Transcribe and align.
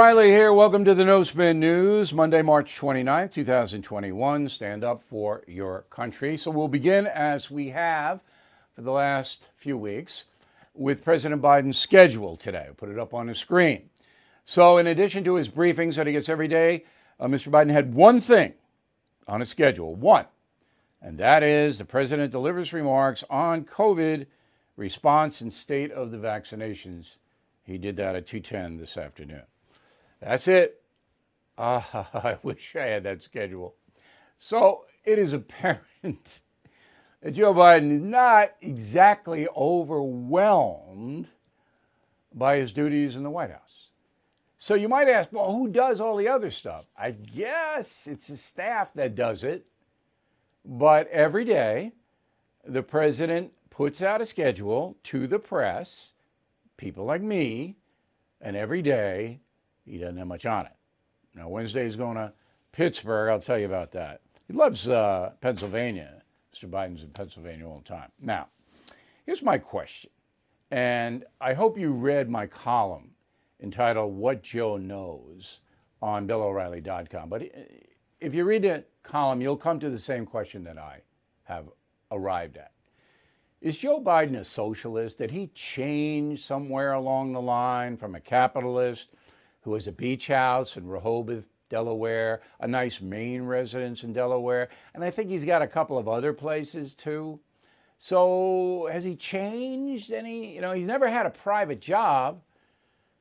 O'Reilly 0.00 0.30
here. 0.30 0.54
Welcome 0.54 0.82
to 0.86 0.94
the 0.94 1.04
No 1.04 1.22
Spin 1.22 1.60
News, 1.60 2.14
Monday, 2.14 2.40
March 2.40 2.80
29th, 2.80 3.34
2021. 3.34 4.48
Stand 4.48 4.82
up 4.82 5.02
for 5.02 5.42
your 5.46 5.84
country. 5.90 6.38
So 6.38 6.50
we'll 6.50 6.68
begin 6.68 7.06
as 7.06 7.50
we 7.50 7.68
have 7.68 8.20
for 8.74 8.80
the 8.80 8.92
last 8.92 9.50
few 9.56 9.76
weeks 9.76 10.24
with 10.72 11.04
President 11.04 11.42
Biden's 11.42 11.76
schedule 11.76 12.34
today. 12.34 12.64
I'll 12.66 12.72
put 12.72 12.88
it 12.88 12.98
up 12.98 13.12
on 13.12 13.26
the 13.26 13.34
screen. 13.34 13.90
So, 14.46 14.78
in 14.78 14.86
addition 14.86 15.22
to 15.24 15.34
his 15.34 15.50
briefings 15.50 15.96
that 15.96 16.06
he 16.06 16.14
gets 16.14 16.30
every 16.30 16.48
day, 16.48 16.86
uh, 17.20 17.26
Mr. 17.26 17.52
Biden 17.52 17.70
had 17.70 17.92
one 17.92 18.22
thing 18.22 18.54
on 19.28 19.40
his 19.40 19.50
schedule, 19.50 19.94
one, 19.96 20.24
and 21.02 21.18
that 21.18 21.42
is 21.42 21.76
the 21.76 21.84
president 21.84 22.32
delivers 22.32 22.72
remarks 22.72 23.22
on 23.28 23.66
COVID 23.66 24.24
response 24.78 25.42
and 25.42 25.52
state 25.52 25.92
of 25.92 26.10
the 26.10 26.16
vaccinations. 26.16 27.16
He 27.64 27.76
did 27.76 27.96
that 27.96 28.16
at 28.16 28.24
2:10 28.24 28.78
this 28.78 28.96
afternoon. 28.96 29.42
That's 30.20 30.48
it. 30.48 30.82
Uh, 31.56 31.82
I 32.14 32.38
wish 32.42 32.76
I 32.76 32.86
had 32.86 33.04
that 33.04 33.22
schedule. 33.22 33.74
So 34.36 34.84
it 35.04 35.18
is 35.18 35.32
apparent 35.34 36.40
that 37.22 37.32
Joe 37.32 37.54
Biden 37.54 37.92
is 37.92 38.02
not 38.02 38.52
exactly 38.60 39.46
overwhelmed 39.56 41.28
by 42.32 42.56
his 42.56 42.72
duties 42.72 43.16
in 43.16 43.22
the 43.22 43.30
White 43.30 43.50
House. 43.50 43.90
So 44.58 44.74
you 44.74 44.88
might 44.88 45.08
ask, 45.08 45.32
well, 45.32 45.52
who 45.52 45.68
does 45.68 46.00
all 46.00 46.16
the 46.16 46.28
other 46.28 46.50
stuff? 46.50 46.84
I 46.96 47.12
guess 47.12 48.06
it's 48.06 48.26
his 48.26 48.42
staff 48.42 48.92
that 48.94 49.14
does 49.14 49.42
it. 49.42 49.64
But 50.66 51.08
every 51.08 51.44
day, 51.44 51.92
the 52.66 52.82
president 52.82 53.52
puts 53.70 54.02
out 54.02 54.20
a 54.20 54.26
schedule 54.26 54.98
to 55.04 55.26
the 55.26 55.38
press, 55.38 56.12
people 56.76 57.06
like 57.06 57.22
me, 57.22 57.76
and 58.42 58.54
every 58.54 58.82
day 58.82 59.40
he 59.84 59.98
doesn't 59.98 60.16
have 60.16 60.26
much 60.26 60.46
on 60.46 60.66
it. 60.66 60.72
Now, 61.34 61.48
Wednesday 61.48 61.84
he's 61.84 61.96
going 61.96 62.16
to 62.16 62.32
Pittsburgh. 62.72 63.30
I'll 63.30 63.40
tell 63.40 63.58
you 63.58 63.66
about 63.66 63.92
that. 63.92 64.20
He 64.46 64.52
loves 64.52 64.88
uh, 64.88 65.32
Pennsylvania. 65.40 66.22
Mr. 66.54 66.68
Biden's 66.68 67.02
in 67.02 67.10
Pennsylvania 67.10 67.66
all 67.68 67.78
the 67.78 67.88
time. 67.88 68.10
Now, 68.20 68.48
here's 69.24 69.42
my 69.42 69.58
question. 69.58 70.10
And 70.70 71.24
I 71.40 71.54
hope 71.54 71.78
you 71.78 71.92
read 71.92 72.28
my 72.28 72.46
column 72.46 73.10
entitled 73.60 74.16
What 74.16 74.42
Joe 74.42 74.76
Knows 74.76 75.60
on 76.02 76.26
BillO'Reilly.com. 76.26 77.28
But 77.28 77.42
if 78.20 78.34
you 78.34 78.44
read 78.44 78.62
the 78.62 78.84
column, 79.02 79.40
you'll 79.40 79.56
come 79.56 79.80
to 79.80 79.90
the 79.90 79.98
same 79.98 80.26
question 80.26 80.64
that 80.64 80.78
I 80.78 81.00
have 81.44 81.68
arrived 82.10 82.56
at. 82.56 82.72
Is 83.60 83.76
Joe 83.76 84.00
Biden 84.00 84.36
a 84.36 84.44
socialist? 84.44 85.18
Did 85.18 85.30
he 85.30 85.48
change 85.48 86.42
somewhere 86.42 86.94
along 86.94 87.32
the 87.32 87.42
line 87.42 87.96
from 87.96 88.14
a 88.14 88.20
capitalist 88.20 89.10
who 89.62 89.74
has 89.74 89.86
a 89.86 89.92
beach 89.92 90.28
house 90.28 90.76
in 90.76 90.86
Rehoboth, 90.86 91.48
Delaware, 91.68 92.42
a 92.60 92.66
nice 92.66 93.00
main 93.00 93.42
residence 93.42 94.02
in 94.02 94.12
Delaware, 94.12 94.68
and 94.94 95.04
I 95.04 95.10
think 95.10 95.30
he's 95.30 95.44
got 95.44 95.62
a 95.62 95.66
couple 95.66 95.98
of 95.98 96.08
other 96.08 96.32
places 96.32 96.94
too. 96.94 97.40
So 97.98 98.88
has 98.90 99.04
he 99.04 99.14
changed 99.14 100.10
any? 100.10 100.54
You 100.54 100.62
know, 100.62 100.72
he's 100.72 100.86
never 100.86 101.08
had 101.08 101.26
a 101.26 101.30
private 101.30 101.80
job, 101.80 102.42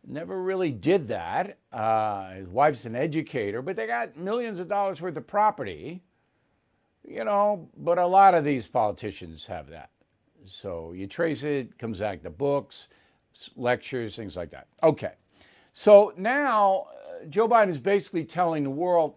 never 0.07 0.41
really 0.41 0.71
did 0.71 1.07
that. 1.09 1.57
Uh, 1.71 2.31
his 2.31 2.47
wife's 2.47 2.85
an 2.85 2.95
educator, 2.95 3.61
but 3.61 3.75
they 3.75 3.87
got 3.87 4.17
millions 4.17 4.59
of 4.59 4.67
dollars 4.67 5.01
worth 5.01 5.17
of 5.17 5.27
property, 5.27 6.01
you 7.07 7.23
know, 7.23 7.69
but 7.77 7.97
a 7.97 8.07
lot 8.07 8.33
of 8.33 8.43
these 8.43 8.67
politicians 8.67 9.45
have 9.45 9.69
that. 9.69 9.89
So 10.45 10.93
you 10.93 11.07
trace 11.07 11.43
it, 11.43 11.77
comes 11.77 11.99
back 11.99 12.23
to 12.23 12.29
books, 12.29 12.87
lectures, 13.55 14.15
things 14.15 14.37
like 14.37 14.49
that. 14.51 14.67
Okay. 14.81 15.13
So 15.79 16.11
now 16.17 16.87
uh, 16.91 17.25
Joe 17.29 17.47
Biden 17.47 17.69
is 17.69 17.77
basically 17.77 18.25
telling 18.25 18.65
the 18.65 18.69
world, 18.69 19.15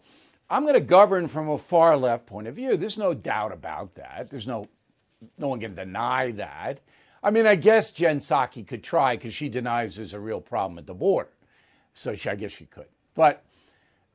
I'm 0.49 0.63
going 0.63 0.75
to 0.75 0.81
govern 0.81 1.27
from 1.27 1.49
a 1.49 1.59
far 1.59 1.97
left 1.97 2.25
point 2.25 2.47
of 2.47 2.55
view. 2.55 2.77
There's 2.77 2.97
no 2.97 3.15
doubt 3.15 3.51
about 3.51 3.97
that. 3.97 4.31
There's 4.31 4.47
no, 4.47 4.69
no 5.39 5.49
one 5.49 5.59
can 5.59 5.75
deny 5.75 6.31
that. 6.31 6.79
I 7.21 7.33
mean, 7.33 7.49
I 7.49 7.57
guess 7.57 7.91
Jen 7.91 8.19
Psaki 8.19 8.65
could 8.65 8.85
try 8.85 9.17
because 9.17 9.35
she 9.35 9.49
denies 9.49 9.97
there's 9.97 10.15
a 10.15 10.21
real 10.21 10.41
problem 10.41 10.79
at 10.79 10.87
the 10.87 10.95
border. 10.95 11.33
So 11.95 12.15
she, 12.15 12.29
I 12.31 12.37
guess 12.37 12.53
she 12.53 12.67
could. 12.67 12.87
But 13.17 13.43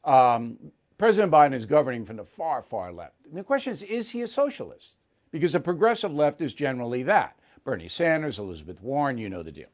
um, 0.06 0.57
President 0.97 1.34
Biden 1.34 1.53
is 1.53 1.66
governing 1.66 2.06
from 2.06 2.16
the 2.16 2.24
far, 2.24 2.62
far 2.62 2.94
left. 2.94 3.16
And 3.25 3.38
the 3.38 3.44
question 3.44 3.74
is, 3.74 3.81
is 3.81 4.09
he 4.09 4.22
a 4.22 4.28
socialist? 4.28 4.96
Because 5.31 5.52
the 5.52 5.59
progressive 5.59 6.13
left 6.13 6.40
is 6.40 6.53
generally 6.53 7.03
that. 7.03 7.38
Bernie 7.66 7.90
Sanders, 7.90 8.40
Elizabeth 8.40 8.81
Warren, 8.81 9.18
you 9.18 9.28
know 9.28 9.44
the 9.44 9.52
deal. 9.52 9.68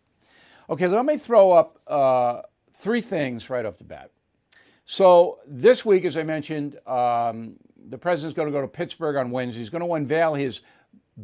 Okay, 0.71 0.87
let 0.87 1.05
me 1.05 1.17
throw 1.17 1.51
up 1.51 1.77
uh, 1.85 2.41
three 2.73 3.01
things 3.01 3.49
right 3.49 3.65
off 3.65 3.77
the 3.77 3.83
bat. 3.83 4.11
So 4.85 5.39
this 5.47 5.85
week, 5.85 6.05
as 6.05 6.17
I 6.17 6.23
mentioned, 6.23 6.77
um, 6.87 7.55
the 7.89 7.97
president's 7.97 8.35
going 8.35 8.47
to 8.47 8.51
go 8.51 8.61
to 8.61 8.67
Pittsburgh 8.67 9.15
on 9.15 9.31
Wednesday. 9.31 9.59
He's 9.59 9.69
going 9.69 9.83
to 9.83 9.93
unveil 9.93 10.33
his 10.33 10.61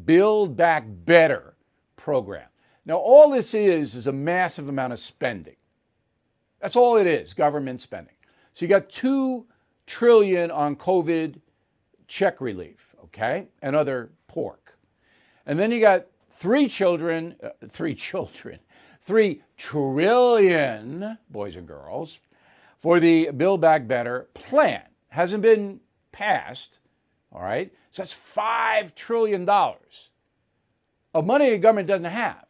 Build 0.05 0.55
Back 0.55 0.85
Better 1.05 1.55
program. 1.95 2.47
Now, 2.85 2.95
all 2.95 3.29
this 3.29 3.53
is 3.53 3.95
is 3.95 4.07
a 4.07 4.11
massive 4.11 4.69
amount 4.69 4.93
of 4.93 4.99
spending. 4.99 5.55
That's 6.61 6.75
all 6.75 6.97
it 6.97 7.07
is, 7.07 7.33
government 7.33 7.81
spending. 7.81 8.15
So 8.53 8.65
you 8.65 8.69
got 8.69 8.89
two 8.89 9.45
trillion 9.85 10.51
on 10.51 10.75
COVID 10.75 11.39
check 12.07 12.41
relief, 12.41 12.95
okay, 13.05 13.47
and 13.61 13.75
other 13.75 14.11
pork, 14.27 14.77
and 15.45 15.57
then 15.59 15.71
you 15.71 15.79
got 15.79 16.05
three 16.29 16.67
children, 16.67 17.35
uh, 17.43 17.49
three 17.67 17.95
children, 17.95 18.59
3 19.01 19.41
trillion, 19.59 21.19
boys 21.29 21.55
and 21.55 21.67
girls, 21.67 22.21
for 22.79 22.99
the 22.99 23.29
Build 23.31 23.61
Back 23.61 23.87
Better 23.87 24.29
plan. 24.33 24.81
Hasn't 25.09 25.43
been 25.43 25.81
passed, 26.11 26.79
all 27.31 27.41
right? 27.41 27.71
So 27.91 28.01
that's 28.01 28.13
$5 28.13 28.95
trillion 28.95 29.47
of 29.47 31.25
money 31.25 31.49
the 31.49 31.57
government 31.57 31.87
doesn't 31.87 32.05
have. 32.05 32.45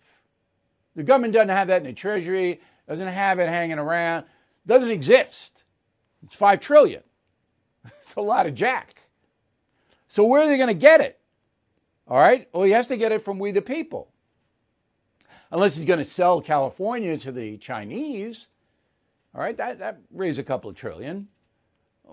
The 0.96 1.04
government 1.04 1.34
doesn't 1.34 1.50
have 1.50 1.68
that 1.70 1.82
in 1.82 1.88
the 1.88 1.94
Treasury, 1.94 2.62
doesn't 2.88 3.08
have 3.08 3.40
it 3.40 3.50
hanging 3.50 3.80
around, 3.80 4.26
doesn't 4.68 4.92
exist. 4.92 5.64
It's 6.24 6.36
5 6.36 6.60
trillion. 6.62 7.04
It's 8.02 8.16
a 8.16 8.22
lot 8.22 8.46
of 8.46 8.56
jack. 8.56 9.04
So 10.10 10.26
where 10.26 10.42
are 10.42 10.48
they 10.48 10.58
going 10.58 10.68
to 10.68 10.74
get 10.74 11.00
it? 11.02 11.20
All 12.08 12.20
right? 12.20 12.48
Well, 12.54 12.64
he 12.64 12.72
has 12.72 12.88
to 12.88 12.98
get 12.98 13.12
it 13.12 13.22
from 13.22 13.40
we 13.40 13.52
the 13.52 13.62
people 13.62 14.12
unless 15.52 15.76
he's 15.76 15.86
going 15.86 16.00
to 16.00 16.06
sell 16.06 16.42
California 16.42 17.18
to 17.18 17.32
the 17.32 17.58
Chinese. 17.58 18.48
All 19.34 19.42
right, 19.42 19.58
that, 19.58 19.80
that 19.80 20.00
raised 20.12 20.40
a 20.40 20.44
couple 20.44 20.70
of 20.70 20.76
trillion, 20.76 21.28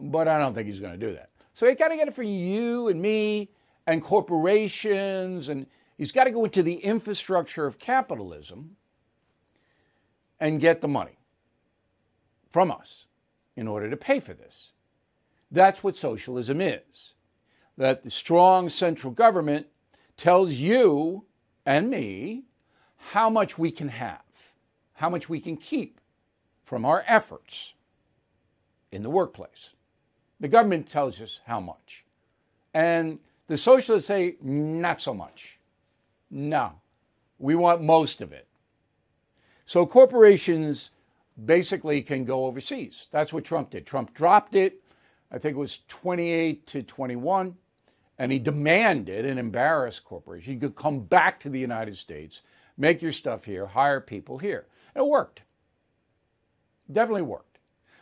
but 0.00 0.28
I 0.28 0.38
don't 0.38 0.54
think 0.54 0.66
he's 0.66 0.80
going 0.80 0.98
to 0.98 1.06
do 1.06 1.14
that. 1.14 1.30
So 1.54 1.66
he's 1.66 1.76
got 1.76 1.88
to 1.88 1.96
get 1.96 2.08
it 2.08 2.14
for 2.14 2.22
you 2.22 2.88
and 2.88 3.00
me 3.00 3.50
and 3.86 4.02
corporations, 4.02 5.48
and 5.48 5.66
he's 5.96 6.12
got 6.12 6.24
to 6.24 6.30
go 6.30 6.44
into 6.44 6.62
the 6.62 6.74
infrastructure 6.74 7.66
of 7.66 7.78
capitalism 7.78 8.76
and 10.38 10.60
get 10.60 10.80
the 10.80 10.88
money 10.88 11.18
from 12.50 12.70
us 12.70 13.06
in 13.56 13.66
order 13.66 13.88
to 13.88 13.96
pay 13.96 14.20
for 14.20 14.34
this. 14.34 14.72
That's 15.50 15.82
what 15.82 15.96
socialism 15.96 16.60
is. 16.60 17.14
That 17.78 18.02
the 18.02 18.10
strong 18.10 18.68
central 18.68 19.12
government 19.12 19.66
tells 20.16 20.52
you 20.52 21.24
and 21.64 21.90
me 21.90 22.44
how 23.12 23.30
much 23.30 23.56
we 23.56 23.70
can 23.70 23.88
have, 23.88 24.22
how 24.94 25.08
much 25.08 25.28
we 25.28 25.40
can 25.40 25.56
keep 25.56 26.00
from 26.64 26.84
our 26.84 27.04
efforts 27.06 27.74
in 28.90 29.02
the 29.02 29.10
workplace. 29.10 29.74
The 30.40 30.48
government 30.48 30.88
tells 30.88 31.20
us 31.20 31.40
how 31.46 31.60
much. 31.60 32.04
And 32.74 33.20
the 33.46 33.56
socialists 33.56 34.08
say, 34.08 34.36
not 34.42 35.00
so 35.00 35.14
much. 35.14 35.58
No, 36.30 36.72
we 37.38 37.54
want 37.54 37.80
most 37.80 38.22
of 38.22 38.32
it. 38.32 38.48
So 39.66 39.86
corporations 39.86 40.90
basically 41.44 42.02
can 42.02 42.24
go 42.24 42.46
overseas. 42.46 43.06
That's 43.12 43.32
what 43.32 43.44
Trump 43.44 43.70
did. 43.70 43.86
Trump 43.86 44.14
dropped 44.14 44.56
it, 44.56 44.82
I 45.30 45.38
think 45.38 45.56
it 45.56 45.60
was 45.60 45.80
28 45.88 46.66
to 46.66 46.82
21, 46.82 47.56
and 48.18 48.32
he 48.32 48.38
demanded 48.40 49.24
and 49.24 49.38
embarrassed 49.38 50.04
corporations. 50.04 50.52
You 50.54 50.60
could 50.60 50.76
come 50.76 51.00
back 51.00 51.38
to 51.40 51.48
the 51.48 51.60
United 51.60 51.96
States 51.96 52.42
make 52.76 53.02
your 53.02 53.12
stuff 53.12 53.44
here, 53.44 53.66
hire 53.66 54.00
people 54.00 54.38
here. 54.38 54.66
And 54.94 55.04
it 55.04 55.08
worked. 55.08 55.42
Definitely 56.90 57.22
worked. 57.22 57.58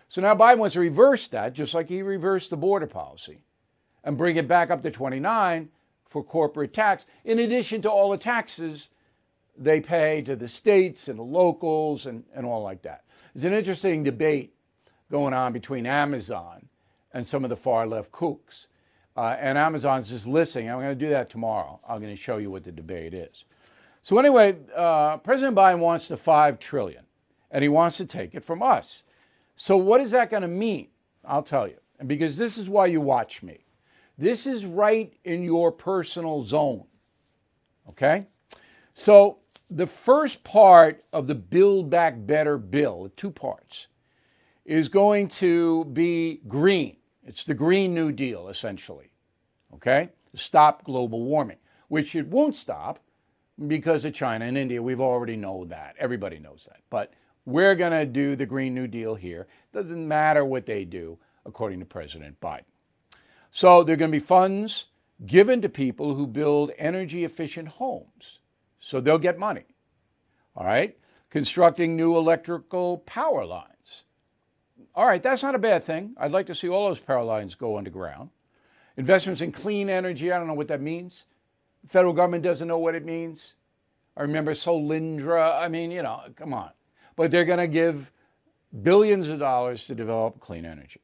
So 0.09 0.21
now 0.21 0.35
Biden 0.35 0.59
wants 0.59 0.75
to 0.75 0.81
reverse 0.81 1.29
that, 1.29 1.55
just 1.55 1.75
like 1.75 1.89
he 1.89 2.03
reversed 2.03 2.51
the 2.51 2.57
border 2.57 2.87
policy, 2.87 3.41
and 4.05 4.19
bring 4.19 4.37
it 4.37 4.47
back 4.47 4.71
up 4.71 4.83
to 4.83 4.91
29 4.91 5.69
for 6.09 6.23
corporate 6.23 6.73
tax, 6.73 7.07
in 7.25 7.41
addition 7.41 7.83
to 7.83 7.91
all 7.91 8.11
the 8.11 8.19
taxes 8.19 8.91
they 9.57 9.81
pay 9.81 10.23
to 10.23 10.37
the 10.37 10.49
states 10.49 11.09
and 11.09 11.19
the 11.19 11.25
locals 11.25 12.07
and, 12.07 12.25
and 12.35 12.45
all 12.47 12.63
like 12.63 12.83
that. 12.83 13.05
There's 13.33 13.45
an 13.45 13.55
interesting 13.55 14.03
debate 14.03 14.55
going 15.11 15.35
on 15.35 15.53
between 15.53 15.87
Amazon 15.87 16.69
and 17.13 17.27
some 17.27 17.45
of 17.45 17.51
the 17.51 17.57
far 17.57 17.87
left 17.87 18.13
kooks. 18.13 18.67
Uh, 19.17 19.37
and 19.39 19.57
Amazon's 19.57 20.09
just 20.09 20.27
listening. 20.27 20.69
I'm 20.71 20.81
going 20.81 20.97
to 20.99 21.05
do 21.05 21.11
that 21.11 21.31
tomorrow. 21.31 21.81
I'm 21.89 22.01
going 22.01 22.15
to 22.15 22.21
show 22.21 22.39
you 22.39 22.51
what 22.51 22.65
the 22.65 22.73
debate 22.73 23.15
is. 23.15 23.45
So 24.05 24.19
anyway, 24.19 24.57
uh, 24.77 25.17
President 25.17 25.57
Biden 25.57 25.79
wants 25.79 26.09
the 26.09 26.17
five 26.19 26.59
trillion, 26.59 27.05
and 27.51 27.63
he 27.63 27.71
wants 27.71 27.97
to 27.97 28.05
take 28.05 28.35
it 28.35 28.45
from 28.45 28.63
us. 28.63 29.03
So, 29.57 29.79
what 29.79 30.01
is 30.03 30.11
that 30.11 30.31
going 30.31 30.43
to 30.43 30.49
mean? 30.49 30.89
I'll 31.25 31.43
tell 31.43 31.67
you. 31.67 31.79
And 31.99 32.07
because 32.07 32.37
this 32.37 32.59
is 32.59 32.69
why 32.69 32.87
you 32.87 33.01
watch 33.01 33.43
me. 33.43 33.65
This 34.19 34.47
is 34.47 34.67
right 34.67 35.11
in 35.25 35.43
your 35.43 35.73
personal 35.73 36.45
zone. 36.45 36.85
Okay? 37.89 38.27
So, 38.93 39.39
the 39.71 39.87
first 39.87 40.45
part 40.45 41.03
of 41.15 41.27
the 41.27 41.35
Build 41.35 41.89
Back 41.89 42.15
Better 42.27 42.59
bill, 42.59 43.11
two 43.17 43.31
parts, 43.31 43.87
is 44.67 44.91
going 44.91 45.29
to 45.29 45.87
be 45.87 46.43
green. 46.47 46.99
It's 47.25 47.45
the 47.45 47.55
Green 47.55 47.95
New 47.95 48.13
Deal, 48.13 48.51
essentially. 48.51 49.11
Okay? 49.73 50.11
Stop 50.35 50.85
global 50.85 51.23
warming, 51.23 51.57
which 51.89 52.15
it 52.15 52.27
won't 52.27 52.55
stop 52.55 52.99
because 53.67 54.05
of 54.05 54.15
China 54.15 54.45
and 54.45 54.59
India. 54.59 54.83
We've 54.83 55.01
already 55.01 55.37
know 55.37 55.65
that. 55.67 55.95
Everybody 55.99 56.39
knows 56.39 56.67
that. 56.69 56.81
But 56.91 57.13
we're 57.47 57.75
going 57.75 57.93
to 57.93 58.07
do 58.07 58.37
the 58.37 58.47
Green 58.47 58.75
New 58.75 58.87
Deal 58.87 59.15
here. 59.15 59.47
Doesn't 59.73 60.09
matter 60.09 60.45
what 60.45 60.67
they 60.67 60.85
do, 60.85 61.19
according 61.47 61.81
to 61.81 61.87
President 61.87 62.41
Biden. 62.41 62.65
So 63.51 63.85
there 63.85 63.95
are 63.95 63.97
going 63.97 64.11
to 64.11 64.19
be 64.19 64.25
funds 64.25 64.87
given 65.27 65.63
to 65.63 65.69
people 65.69 66.15
who 66.15 66.27
build 66.27 66.73
energy 66.79 67.25
efficient 67.25 67.69
homes. 67.69 68.41
So 68.81 69.01
they'll 69.01 69.19
get 69.19 69.39
money. 69.39 69.65
All 70.57 70.67
right? 70.67 70.97
Constructing 71.31 71.97
new 71.97 72.17
electrical 72.17 72.99
power 72.99 73.45
lines. 73.45 74.05
All 74.95 75.07
right, 75.07 75.23
that's 75.23 75.43
not 75.43 75.55
a 75.55 75.59
bad 75.59 75.83
thing. 75.83 76.15
I'd 76.17 76.31
like 76.31 76.47
to 76.47 76.55
see 76.55 76.69
all 76.69 76.89
those 76.89 77.01
power 77.01 77.25
lines 77.25 77.55
go 77.55 77.77
underground. 77.77 78.31
Investments 78.97 79.41
in 79.41 79.51
clean 79.51 79.89
energy, 79.89 80.31
I 80.31 80.39
don't 80.39 80.47
know 80.47 80.55
what 80.55 80.69
that 80.69 80.81
means. 80.81 81.25
Federal 81.87 82.15
government 82.15 82.43
doesn't 82.43 82.69
know 82.69 82.79
what 82.79 82.95
it 82.95 83.05
means. 83.05 83.55
I 84.17 84.23
remember 84.23 84.53
Solyndra. 84.53 85.61
I 85.61 85.69
mean, 85.69 85.91
you 85.91 86.03
know, 86.03 86.21
come 86.37 86.55
on. 86.55 86.71
But 87.17 87.31
they're 87.31 87.45
going 87.45 87.59
to 87.59 87.67
give 87.67 88.11
billions 88.83 89.29
of 89.29 89.39
dollars 89.39 89.85
to 89.87 89.95
develop 89.95 90.41
clean 90.41 90.65
energy 90.65 91.01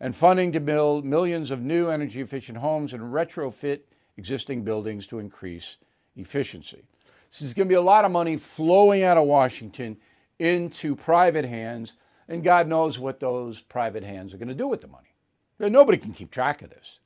and 0.00 0.16
funding 0.16 0.52
to 0.52 0.60
build 0.60 1.04
millions 1.04 1.50
of 1.50 1.60
new 1.60 1.90
energy 1.90 2.20
efficient 2.20 2.58
homes 2.58 2.92
and 2.92 3.02
retrofit 3.02 3.80
existing 4.16 4.62
buildings 4.62 5.06
to 5.06 5.18
increase 5.18 5.76
efficiency. 6.16 6.82
So 7.30 7.44
there's 7.44 7.54
going 7.54 7.68
to 7.68 7.72
be 7.72 7.76
a 7.76 7.82
lot 7.82 8.04
of 8.04 8.10
money 8.10 8.36
flowing 8.36 9.02
out 9.02 9.16
of 9.16 9.24
Washington 9.24 9.96
into 10.38 10.96
private 10.96 11.44
hands, 11.44 11.96
and 12.28 12.42
God 12.42 12.66
knows 12.66 12.98
what 12.98 13.20
those 13.20 13.60
private 13.60 14.02
hands 14.02 14.32
are 14.32 14.38
going 14.38 14.48
to 14.48 14.54
do 14.54 14.68
with 14.68 14.80
the 14.80 14.88
money. 14.88 15.14
Nobody 15.58 15.98
can 15.98 16.12
keep 16.12 16.30
track 16.30 16.62
of 16.62 16.70
this. 16.70 16.98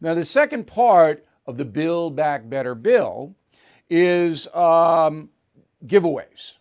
Now, 0.00 0.14
the 0.14 0.24
second 0.24 0.66
part 0.66 1.24
of 1.50 1.56
the 1.56 1.64
Build 1.64 2.16
Back 2.16 2.48
Better 2.48 2.74
bill 2.74 3.34
is 3.90 4.46
um, 4.54 5.28
giveaways. 5.86 6.52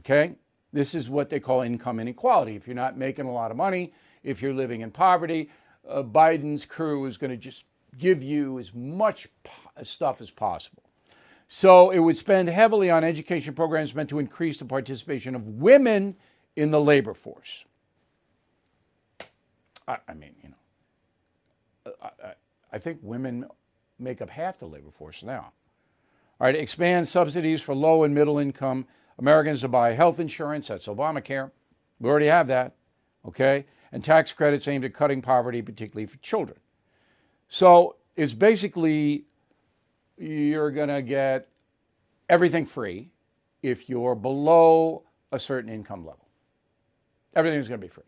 Okay? 0.00 0.34
This 0.72 0.94
is 0.94 1.08
what 1.08 1.30
they 1.30 1.40
call 1.40 1.62
income 1.62 2.00
inequality. 2.00 2.56
If 2.56 2.66
you're 2.66 2.76
not 2.76 2.98
making 2.98 3.26
a 3.26 3.32
lot 3.32 3.50
of 3.50 3.56
money, 3.56 3.94
if 4.22 4.42
you're 4.42 4.52
living 4.52 4.82
in 4.82 4.90
poverty, 4.90 5.48
uh, 5.88 6.02
Biden's 6.02 6.66
crew 6.66 7.06
is 7.06 7.16
going 7.16 7.30
to 7.30 7.36
just 7.36 7.64
give 7.96 8.22
you 8.22 8.58
as 8.58 8.74
much 8.74 9.28
po- 9.44 9.70
stuff 9.84 10.20
as 10.20 10.30
possible. 10.30 10.82
So 11.48 11.90
it 11.90 12.00
would 12.00 12.16
spend 12.16 12.48
heavily 12.48 12.90
on 12.90 13.04
education 13.04 13.54
programs 13.54 13.94
meant 13.94 14.08
to 14.10 14.18
increase 14.18 14.58
the 14.58 14.64
participation 14.64 15.36
of 15.36 15.46
women 15.46 16.16
in 16.56 16.72
the 16.72 16.80
labor 16.80 17.14
force. 17.14 17.64
I, 19.86 19.98
I 20.08 20.14
mean, 20.14 20.34
you 20.42 20.48
know, 20.48 21.92
I, 22.02 22.06
I, 22.24 22.32
I 22.72 22.78
think 22.78 22.98
women 23.02 23.46
make 23.98 24.20
up 24.20 24.30
half 24.30 24.58
the 24.58 24.66
labor 24.66 24.90
force 24.90 25.22
now. 25.22 25.52
All 26.40 26.46
right, 26.46 26.54
expand 26.54 27.08
subsidies 27.08 27.62
for 27.62 27.74
low 27.74 28.04
and 28.04 28.14
middle 28.14 28.38
income 28.38 28.86
Americans 29.18 29.62
to 29.62 29.68
buy 29.68 29.92
health 29.92 30.20
insurance. 30.20 30.68
That's 30.68 30.86
Obamacare. 30.86 31.50
We 32.00 32.10
already 32.10 32.26
have 32.26 32.46
that. 32.48 32.74
Okay? 33.26 33.64
And 33.92 34.04
tax 34.04 34.32
credits 34.32 34.68
aimed 34.68 34.84
at 34.84 34.92
cutting 34.92 35.22
poverty, 35.22 35.62
particularly 35.62 36.06
for 36.06 36.18
children. 36.18 36.58
So 37.48 37.96
it's 38.16 38.34
basically 38.34 39.24
you're 40.18 40.70
going 40.70 40.88
to 40.88 41.00
get 41.02 41.48
everything 42.28 42.66
free 42.66 43.10
if 43.62 43.88
you're 43.88 44.14
below 44.14 45.04
a 45.32 45.38
certain 45.38 45.70
income 45.70 46.04
level. 46.04 46.28
Everything's 47.34 47.68
going 47.68 47.80
to 47.80 47.86
be 47.86 47.90
free. 47.90 48.04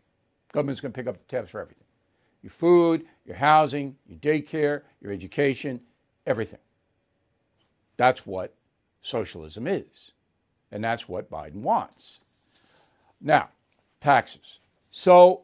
Government's 0.51 0.81
going 0.81 0.91
to 0.91 0.95
pick 0.95 1.07
up 1.07 1.17
the 1.17 1.35
tabs 1.35 1.49
for 1.49 1.61
everything 1.61 1.88
your 2.41 2.51
food, 2.51 3.05
your 3.25 3.35
housing, 3.35 3.95
your 4.07 4.17
daycare, 4.19 4.81
your 5.01 5.11
education, 5.11 5.79
everything. 6.25 6.59
That's 7.97 8.25
what 8.25 8.53
socialism 9.01 9.67
is. 9.67 10.11
And 10.71 10.83
that's 10.83 11.09
what 11.09 11.29
Biden 11.29 11.55
wants. 11.55 12.19
Now, 13.21 13.49
taxes. 14.01 14.59
So, 14.91 15.41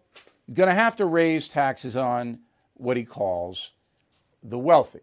going 0.53 0.69
to 0.69 0.75
have 0.75 0.95
to 0.97 1.05
raise 1.05 1.47
taxes 1.47 1.95
on 1.95 2.39
what 2.75 2.97
he 2.97 3.03
calls 3.03 3.71
the 4.43 4.57
wealthy. 4.57 5.01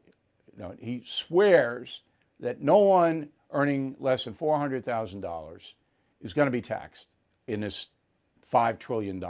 You 0.57 0.63
know, 0.63 0.75
he 0.79 1.03
swears 1.05 2.03
that 2.41 2.61
no 2.61 2.79
one 2.79 3.29
earning 3.51 3.97
less 3.99 4.25
than 4.25 4.35
$400,000 4.35 5.73
is 6.23 6.33
going 6.33 6.47
to 6.47 6.53
be 6.53 6.63
taxed 6.63 7.07
in 7.47 7.61
this 7.61 7.89
$5 8.53 8.79
trillion 8.79 9.21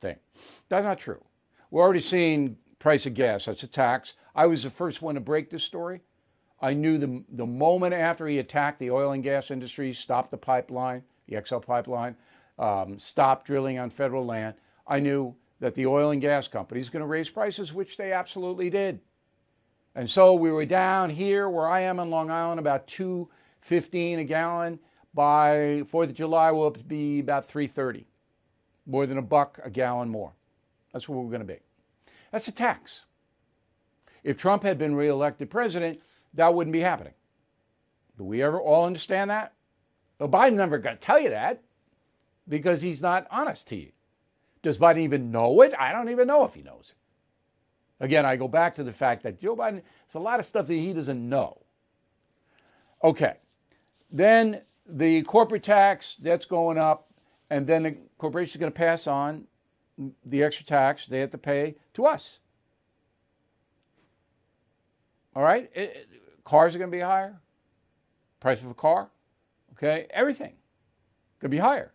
thing. 0.00 0.16
That's 0.68 0.84
not 0.84 0.98
true. 0.98 1.22
We're 1.74 1.82
already 1.82 1.98
seeing 1.98 2.56
price 2.78 3.04
of 3.04 3.14
gas. 3.14 3.46
That's 3.46 3.64
a 3.64 3.66
tax. 3.66 4.14
I 4.36 4.46
was 4.46 4.62
the 4.62 4.70
first 4.70 5.02
one 5.02 5.16
to 5.16 5.20
break 5.20 5.50
this 5.50 5.64
story. 5.64 6.02
I 6.60 6.72
knew 6.72 6.98
the, 6.98 7.24
the 7.30 7.46
moment 7.46 7.94
after 7.94 8.28
he 8.28 8.38
attacked 8.38 8.78
the 8.78 8.92
oil 8.92 9.10
and 9.10 9.24
gas 9.24 9.50
industry, 9.50 9.92
stopped 9.92 10.30
the 10.30 10.36
pipeline, 10.36 11.02
the 11.26 11.42
XL 11.44 11.56
pipeline, 11.56 12.14
um, 12.60 12.96
stopped 13.00 13.48
drilling 13.48 13.80
on 13.80 13.90
federal 13.90 14.24
land, 14.24 14.54
I 14.86 15.00
knew 15.00 15.34
that 15.58 15.74
the 15.74 15.86
oil 15.86 16.10
and 16.10 16.20
gas 16.20 16.46
companies 16.46 16.88
going 16.90 17.00
to 17.00 17.08
raise 17.08 17.28
prices, 17.28 17.72
which 17.72 17.96
they 17.96 18.12
absolutely 18.12 18.70
did. 18.70 19.00
And 19.96 20.08
so 20.08 20.34
we 20.34 20.52
were 20.52 20.66
down 20.66 21.10
here 21.10 21.48
where 21.50 21.66
I 21.66 21.80
am 21.80 21.98
in 21.98 22.08
Long 22.08 22.30
Island 22.30 22.60
about 22.60 22.86
215 22.86 24.20
a 24.20 24.24
gallon. 24.24 24.78
By 25.12 25.82
4th 25.90 26.04
of 26.10 26.14
July, 26.14 26.52
we'll 26.52 26.70
be 26.70 27.18
about 27.18 27.48
330, 27.48 28.06
more 28.86 29.06
than 29.06 29.18
a 29.18 29.22
buck 29.22 29.58
a 29.64 29.70
gallon 29.70 30.08
more. 30.08 30.34
That's 30.92 31.08
where 31.08 31.18
we're 31.18 31.28
going 31.28 31.40
to 31.40 31.52
be. 31.52 31.63
That's 32.34 32.48
a 32.48 32.52
tax. 32.52 33.04
If 34.24 34.36
Trump 34.36 34.64
had 34.64 34.76
been 34.76 34.96
reelected 34.96 35.50
president, 35.50 36.00
that 36.32 36.52
wouldn't 36.52 36.72
be 36.72 36.80
happening. 36.80 37.12
Do 38.18 38.24
we 38.24 38.42
ever 38.42 38.60
all 38.60 38.86
understand 38.86 39.30
that? 39.30 39.52
Well, 40.18 40.28
Biden's 40.28 40.56
never 40.56 40.78
going 40.78 40.96
to 40.96 41.00
tell 41.00 41.20
you 41.20 41.30
that 41.30 41.62
because 42.48 42.80
he's 42.80 43.00
not 43.00 43.28
honest 43.30 43.68
to 43.68 43.76
you. 43.76 43.92
Does 44.62 44.78
Biden 44.78 45.02
even 45.02 45.30
know 45.30 45.60
it? 45.60 45.74
I 45.78 45.92
don't 45.92 46.08
even 46.08 46.26
know 46.26 46.44
if 46.44 46.54
he 46.54 46.62
knows 46.62 46.92
it. 46.92 48.04
Again, 48.04 48.26
I 48.26 48.34
go 48.34 48.48
back 48.48 48.74
to 48.74 48.82
the 48.82 48.92
fact 48.92 49.22
that 49.22 49.38
Joe 49.38 49.54
Biden, 49.54 49.74
there's 49.74 50.14
a 50.16 50.18
lot 50.18 50.40
of 50.40 50.44
stuff 50.44 50.66
that 50.66 50.74
he 50.74 50.92
doesn't 50.92 51.28
know. 51.28 51.62
Okay. 53.04 53.34
Then 54.10 54.62
the 54.88 55.22
corporate 55.22 55.62
tax, 55.62 56.16
that's 56.20 56.46
going 56.46 56.78
up. 56.78 57.12
And 57.50 57.64
then 57.64 57.84
the 57.84 57.96
corporation 58.18 58.58
is 58.58 58.60
going 58.60 58.72
to 58.72 58.76
pass 58.76 59.06
on 59.06 59.46
the 60.24 60.42
extra 60.42 60.64
tax 60.64 61.06
they 61.06 61.20
have 61.20 61.30
to 61.30 61.38
pay 61.38 61.76
to 61.94 62.06
us. 62.06 62.38
All 65.34 65.42
right? 65.42 65.70
It, 65.74 66.08
Cars 66.44 66.74
are 66.74 66.78
going 66.78 66.90
to 66.90 66.96
be 66.96 67.02
higher. 67.02 67.36
Price 68.40 68.60
of 68.60 68.68
a 68.68 68.74
car, 68.74 69.08
okay? 69.72 70.06
Everything 70.10 70.52
could 71.40 71.50
be 71.50 71.58
higher 71.58 71.92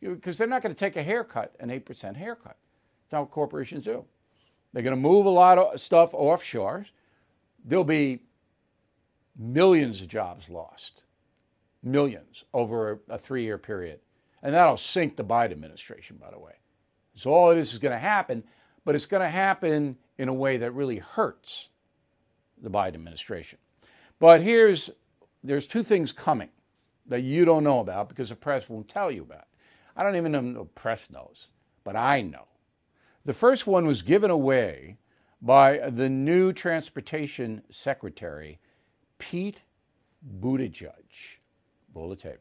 because 0.00 0.36
they're 0.36 0.46
not 0.46 0.62
going 0.62 0.74
to 0.74 0.78
take 0.78 0.96
a 0.96 1.02
haircut, 1.02 1.54
an 1.60 1.70
8% 1.70 2.14
haircut. 2.14 2.56
That's 3.08 3.20
what 3.20 3.30
corporations 3.30 3.84
do. 3.84 4.04
They're 4.72 4.82
going 4.82 4.96
to 4.96 5.00
move 5.00 5.26
a 5.26 5.30
lot 5.30 5.58
of 5.58 5.80
stuff 5.80 6.12
offshore. 6.12 6.86
There'll 7.64 7.84
be 7.84 8.20
millions 9.38 10.02
of 10.02 10.08
jobs 10.08 10.48
lost, 10.48 11.02
millions 11.82 12.44
over 12.52 13.00
a, 13.08 13.14
a 13.14 13.18
three 13.18 13.44
year 13.44 13.58
period. 13.58 14.00
And 14.42 14.54
that'll 14.54 14.76
sink 14.76 15.16
the 15.16 15.24
Biden 15.24 15.52
administration, 15.52 16.18
by 16.20 16.30
the 16.30 16.38
way. 16.38 16.52
So 17.14 17.30
all 17.30 17.50
of 17.50 17.56
this 17.56 17.72
is 17.72 17.78
going 17.78 17.92
to 17.92 17.98
happen, 17.98 18.42
but 18.84 18.94
it's 18.94 19.06
going 19.06 19.22
to 19.22 19.28
happen 19.28 19.96
in 20.18 20.28
a 20.28 20.34
way 20.34 20.56
that 20.58 20.72
really 20.72 20.98
hurts 20.98 21.68
the 22.62 22.70
Biden 22.70 22.94
administration. 22.94 23.58
But 24.18 24.40
here's 24.40 24.90
there's 25.44 25.66
two 25.66 25.82
things 25.82 26.12
coming 26.12 26.48
that 27.06 27.22
you 27.22 27.44
don't 27.44 27.64
know 27.64 27.80
about 27.80 28.08
because 28.08 28.28
the 28.28 28.36
press 28.36 28.68
won't 28.68 28.88
tell 28.88 29.10
you 29.10 29.22
about. 29.22 29.46
I 29.96 30.02
don't 30.02 30.16
even 30.16 30.32
know 30.32 30.52
the 30.52 30.64
press 30.64 31.10
knows, 31.10 31.48
but 31.84 31.96
I 31.96 32.22
know. 32.22 32.46
The 33.24 33.32
first 33.32 33.66
one 33.66 33.86
was 33.86 34.02
given 34.02 34.30
away 34.30 34.96
by 35.42 35.90
the 35.90 36.08
new 36.08 36.52
transportation 36.52 37.62
secretary, 37.70 38.60
Pete 39.18 39.62
Buttigieg. 40.40 41.38
Roll 41.94 42.08
the 42.08 42.16
tape. 42.16 42.38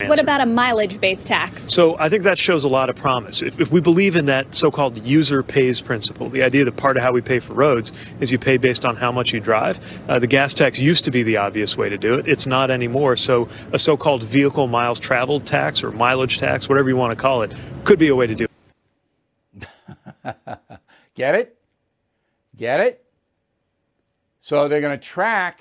Answer. 0.00 0.10
What 0.10 0.20
about 0.20 0.40
a 0.40 0.46
mileage 0.46 1.00
based 1.00 1.26
tax? 1.26 1.74
So 1.74 1.98
I 1.98 2.08
think 2.08 2.22
that 2.22 2.38
shows 2.38 2.62
a 2.62 2.68
lot 2.68 2.88
of 2.88 2.94
promise. 2.94 3.42
If, 3.42 3.58
if 3.58 3.72
we 3.72 3.80
believe 3.80 4.14
in 4.14 4.26
that 4.26 4.54
so 4.54 4.70
called 4.70 5.04
user 5.04 5.42
pays 5.42 5.80
principle, 5.80 6.28
the 6.28 6.44
idea 6.44 6.64
that 6.66 6.76
part 6.76 6.96
of 6.96 7.02
how 7.02 7.10
we 7.10 7.20
pay 7.20 7.40
for 7.40 7.52
roads 7.52 7.90
is 8.20 8.30
you 8.30 8.38
pay 8.38 8.58
based 8.58 8.84
on 8.84 8.94
how 8.94 9.10
much 9.10 9.32
you 9.32 9.40
drive, 9.40 9.80
uh, 10.08 10.20
the 10.20 10.28
gas 10.28 10.54
tax 10.54 10.78
used 10.78 11.02
to 11.06 11.10
be 11.10 11.24
the 11.24 11.38
obvious 11.38 11.76
way 11.76 11.88
to 11.88 11.98
do 11.98 12.14
it. 12.14 12.28
It's 12.28 12.46
not 12.46 12.70
anymore. 12.70 13.16
So 13.16 13.48
a 13.72 13.78
so 13.80 13.96
called 13.96 14.22
vehicle 14.22 14.68
miles 14.68 15.00
traveled 15.00 15.46
tax 15.48 15.82
or 15.82 15.90
mileage 15.90 16.38
tax, 16.38 16.68
whatever 16.68 16.88
you 16.88 16.96
want 16.96 17.10
to 17.10 17.16
call 17.16 17.42
it, 17.42 17.50
could 17.82 17.98
be 17.98 18.06
a 18.06 18.14
way 18.14 18.28
to 18.28 18.36
do 18.36 18.46
it. 19.56 19.66
Get 21.16 21.34
it? 21.34 21.58
Get 22.56 22.78
it? 22.78 23.04
So 24.38 24.68
they're 24.68 24.80
going 24.80 24.96
to 24.96 25.04
track 25.04 25.60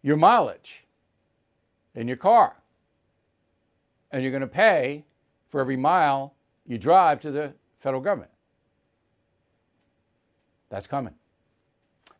your 0.00 0.16
mileage 0.16 0.86
in 1.94 2.08
your 2.08 2.16
car. 2.16 2.56
And 4.10 4.22
you're 4.22 4.32
going 4.32 4.40
to 4.40 4.46
pay 4.46 5.04
for 5.48 5.60
every 5.60 5.76
mile 5.76 6.34
you 6.66 6.78
drive 6.78 7.20
to 7.20 7.30
the 7.30 7.52
federal 7.78 8.02
government. 8.02 8.30
That's 10.68 10.86
coming. 10.86 11.14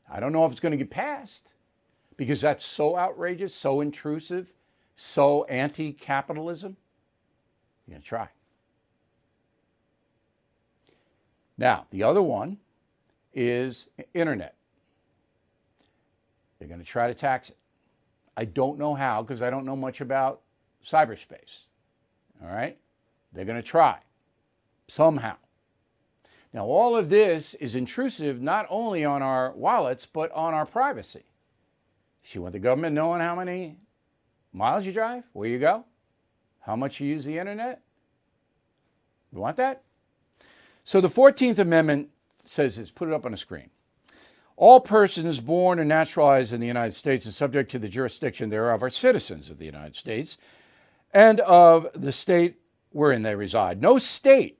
I 0.09 0.21
don't 0.21 0.33
know 0.33 0.45
if 0.45 0.53
it's 0.53 0.61
going 0.61 0.73
to 0.73 0.79
get 0.79 0.91
passed 0.91 1.55
because 2.17 2.41
that's 2.41 2.65
so 2.65 2.97
outrageous, 2.97 3.55
so 3.55 3.81
intrusive, 3.81 4.53
so 4.95 5.45
anti 5.45 5.93
capitalism. 5.93 6.77
You're 7.87 7.95
going 7.95 8.03
to 8.03 8.09
try. 8.09 8.29
Now, 11.59 11.87
the 11.91 12.03
other 12.03 12.23
one 12.23 12.59
is 13.35 13.87
internet. 14.15 14.55
They're 16.59 16.69
going 16.69 16.81
to 16.81 16.87
try 16.87 17.09
to 17.09 17.15
tax 17.15 17.51
it. 17.51 17.57
I 18.37 18.45
don't 18.45 18.79
know 18.79 18.95
how 18.95 19.23
because 19.23 19.43
I 19.43 19.51
don't 19.51 19.65
know 19.65 19.77
much 19.77 20.01
about 20.01 20.43
cyberspace. 20.85 21.66
All 22.43 22.49
right? 22.49 22.77
They're 23.33 23.45
going 23.45 23.57
to 23.57 23.63
try 23.63 23.99
somehow. 24.89 25.37
Now, 26.53 26.65
all 26.65 26.97
of 26.97 27.11
this 27.11 27.55
is 27.55 27.75
intrusive 27.75 28.41
not 28.41 28.67
only 28.71 29.05
on 29.05 29.23
our 29.23 29.53
wallets, 29.53 30.07
but 30.07 30.33
on 30.33 30.55
our 30.55 30.65
privacy. 30.65 31.25
You 32.33 32.43
want 32.43 32.55
the 32.55 32.59
government 32.59 32.95
knowing 32.95 33.21
how 33.21 33.37
many 33.37 33.77
miles 34.53 34.85
you 34.85 34.93
drive, 34.93 35.25
where 35.33 35.49
you 35.49 35.59
go, 35.59 35.85
how 36.61 36.75
much 36.75 36.99
you 36.99 37.07
use 37.07 37.25
the 37.25 37.39
internet? 37.39 37.83
You 39.33 39.41
want 39.41 39.57
that? 39.59 39.83
So 40.85 41.01
the 41.01 41.09
14th 41.09 41.59
Amendment 41.59 42.09
says 42.45 42.77
this, 42.77 42.91
put 42.91 43.09
it 43.09 43.15
up 43.15 43.27
on 43.27 43.33
the 43.33 43.37
screen. 43.37 43.71
All 44.57 44.81
persons 44.81 45.39
born 45.41 45.79
and 45.79 45.89
naturalized 45.89 46.53
in 46.53 46.61
the 46.61 46.67
United 46.67 46.95
States 46.95 47.27
and 47.27 47.35
subject 47.35 47.71
to 47.73 47.79
the 47.79 47.89
jurisdiction 47.89 48.49
thereof 48.49 48.83
are 48.83 48.91
citizens 48.91 49.51
of 49.51 49.59
the 49.59 49.67
United 49.67 49.95
States 49.95 50.39
and 51.13 51.41
of 51.41 51.89
the 51.95 52.13
state 52.13 52.57
wherein 52.91 53.23
they 53.23 53.35
reside. 53.35 53.81
No 53.81 53.99
state 53.99 54.59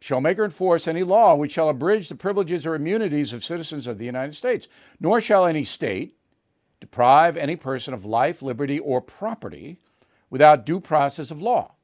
shall 0.00 0.20
make 0.20 0.38
or 0.38 0.44
enforce 0.44 0.88
any 0.88 1.02
law 1.02 1.34
which 1.34 1.52
shall 1.52 1.68
abridge 1.68 2.08
the 2.08 2.14
privileges 2.14 2.66
or 2.66 2.74
immunities 2.74 3.32
of 3.32 3.44
citizens 3.44 3.86
of 3.86 3.98
the 3.98 4.04
United 4.04 4.34
States, 4.34 4.66
nor 4.98 5.20
shall 5.20 5.46
any 5.46 5.62
state 5.62 6.16
deprive 6.80 7.36
any 7.36 7.56
person 7.56 7.92
of 7.92 8.04
life, 8.04 8.42
liberty, 8.42 8.78
or 8.78 9.00
property 9.00 9.78
without 10.30 10.64
due 10.64 10.80
process 10.80 11.30
of 11.30 11.42
law, 11.42 11.74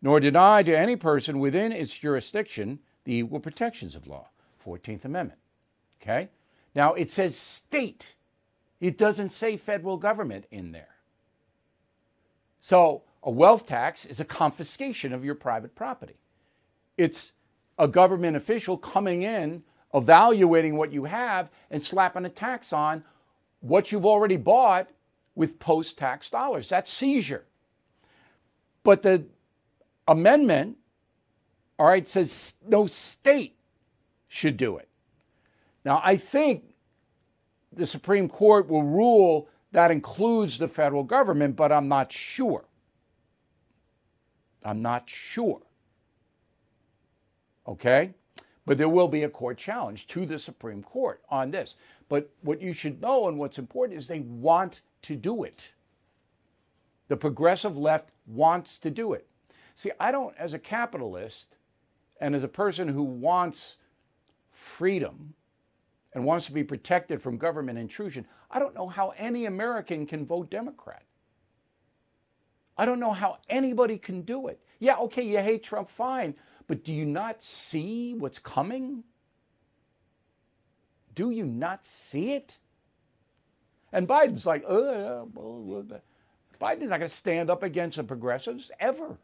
nor 0.00 0.18
deny 0.18 0.62
to 0.62 0.76
any 0.76 0.96
person 0.96 1.38
within 1.38 1.72
its 1.72 1.92
jurisdiction 1.92 2.78
the 3.04 3.16
equal 3.16 3.40
protections 3.40 3.94
of 3.94 4.06
law. 4.06 4.28
14th 4.64 5.04
Amendment. 5.04 5.38
Okay? 6.02 6.30
Now 6.74 6.94
it 6.94 7.10
says 7.10 7.36
state, 7.36 8.14
it 8.80 8.96
doesn't 8.96 9.30
say 9.30 9.56
federal 9.56 9.96
government 9.96 10.46
in 10.50 10.72
there. 10.72 10.96
So 12.60 13.02
a 13.22 13.30
wealth 13.30 13.66
tax 13.66 14.06
is 14.06 14.20
a 14.20 14.24
confiscation 14.24 15.12
of 15.12 15.24
your 15.24 15.34
private 15.34 15.74
property. 15.74 16.16
It's 16.96 17.32
a 17.78 17.88
government 17.88 18.36
official 18.36 18.76
coming 18.76 19.22
in, 19.22 19.62
evaluating 19.94 20.76
what 20.76 20.92
you 20.92 21.04
have, 21.04 21.50
and 21.70 21.84
slapping 21.84 22.24
a 22.24 22.28
tax 22.28 22.72
on 22.72 23.04
what 23.60 23.92
you've 23.92 24.06
already 24.06 24.36
bought 24.36 24.88
with 25.34 25.58
post 25.58 25.98
tax 25.98 26.30
dollars. 26.30 26.68
That's 26.68 26.92
seizure. 26.92 27.44
But 28.82 29.02
the 29.02 29.24
amendment, 30.08 30.76
all 31.78 31.86
right, 31.86 32.06
says 32.06 32.54
no 32.66 32.86
state 32.86 33.56
should 34.28 34.56
do 34.56 34.78
it. 34.78 34.88
Now, 35.84 36.00
I 36.04 36.16
think 36.16 36.64
the 37.72 37.86
Supreme 37.86 38.28
Court 38.28 38.68
will 38.68 38.82
rule 38.82 39.48
that 39.72 39.90
includes 39.90 40.58
the 40.58 40.68
federal 40.68 41.04
government, 41.04 41.56
but 41.56 41.70
I'm 41.70 41.88
not 41.88 42.12
sure. 42.12 42.64
I'm 44.64 44.82
not 44.82 45.08
sure. 45.08 45.60
Okay? 47.66 48.12
But 48.66 48.78
there 48.78 48.88
will 48.88 49.08
be 49.08 49.24
a 49.24 49.28
court 49.28 49.58
challenge 49.58 50.06
to 50.08 50.26
the 50.26 50.38
Supreme 50.38 50.82
Court 50.82 51.22
on 51.30 51.50
this. 51.50 51.76
But 52.08 52.30
what 52.42 52.60
you 52.60 52.72
should 52.72 53.00
know 53.00 53.28
and 53.28 53.38
what's 53.38 53.58
important 53.58 53.98
is 53.98 54.06
they 54.06 54.20
want 54.20 54.82
to 55.02 55.16
do 55.16 55.44
it. 55.44 55.72
The 57.08 57.16
progressive 57.16 57.76
left 57.76 58.10
wants 58.26 58.78
to 58.78 58.90
do 58.90 59.14
it. 59.14 59.26
See, 59.74 59.90
I 59.98 60.12
don't, 60.12 60.36
as 60.36 60.54
a 60.54 60.58
capitalist 60.58 61.56
and 62.20 62.34
as 62.34 62.42
a 62.42 62.48
person 62.48 62.86
who 62.86 63.02
wants 63.02 63.78
freedom 64.50 65.34
and 66.12 66.24
wants 66.24 66.46
to 66.46 66.52
be 66.52 66.62
protected 66.62 67.22
from 67.22 67.38
government 67.38 67.78
intrusion, 67.78 68.26
I 68.50 68.58
don't 68.58 68.74
know 68.74 68.88
how 68.88 69.14
any 69.16 69.46
American 69.46 70.06
can 70.06 70.26
vote 70.26 70.50
Democrat. 70.50 71.02
I 72.76 72.84
don't 72.84 73.00
know 73.00 73.12
how 73.12 73.38
anybody 73.48 73.98
can 73.98 74.22
do 74.22 74.48
it. 74.48 74.60
Yeah, 74.78 74.96
okay, 74.96 75.22
you 75.22 75.38
hate 75.38 75.62
Trump, 75.62 75.90
fine, 75.90 76.34
but 76.66 76.84
do 76.84 76.92
you 76.92 77.04
not 77.04 77.42
see 77.42 78.14
what's 78.14 78.38
coming? 78.38 79.04
Do 81.14 81.30
you 81.30 81.44
not 81.44 81.84
see 81.84 82.32
it? 82.32 82.58
And 83.92 84.08
Biden's 84.08 84.46
like, 84.46 84.64
uh, 84.66 85.24
Biden's 86.60 86.90
not 86.90 86.98
going 86.98 87.00
to 87.00 87.08
stand 87.08 87.50
up 87.50 87.62
against 87.62 87.96
the 87.96 88.04
progressives 88.04 88.70
ever. 88.78 89.18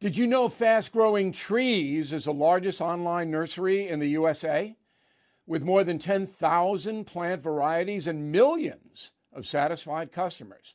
Did 0.00 0.16
you 0.16 0.26
know 0.26 0.48
Fast 0.48 0.92
Growing 0.92 1.32
Trees 1.32 2.12
is 2.12 2.24
the 2.26 2.32
largest 2.32 2.80
online 2.80 3.30
nursery 3.30 3.88
in 3.88 3.98
the 3.98 4.08
USA 4.10 4.76
with 5.46 5.62
more 5.62 5.82
than 5.82 5.98
10,000 5.98 7.04
plant 7.04 7.42
varieties 7.42 8.06
and 8.06 8.30
millions 8.30 9.10
of 9.32 9.46
satisfied 9.46 10.12
customers? 10.12 10.74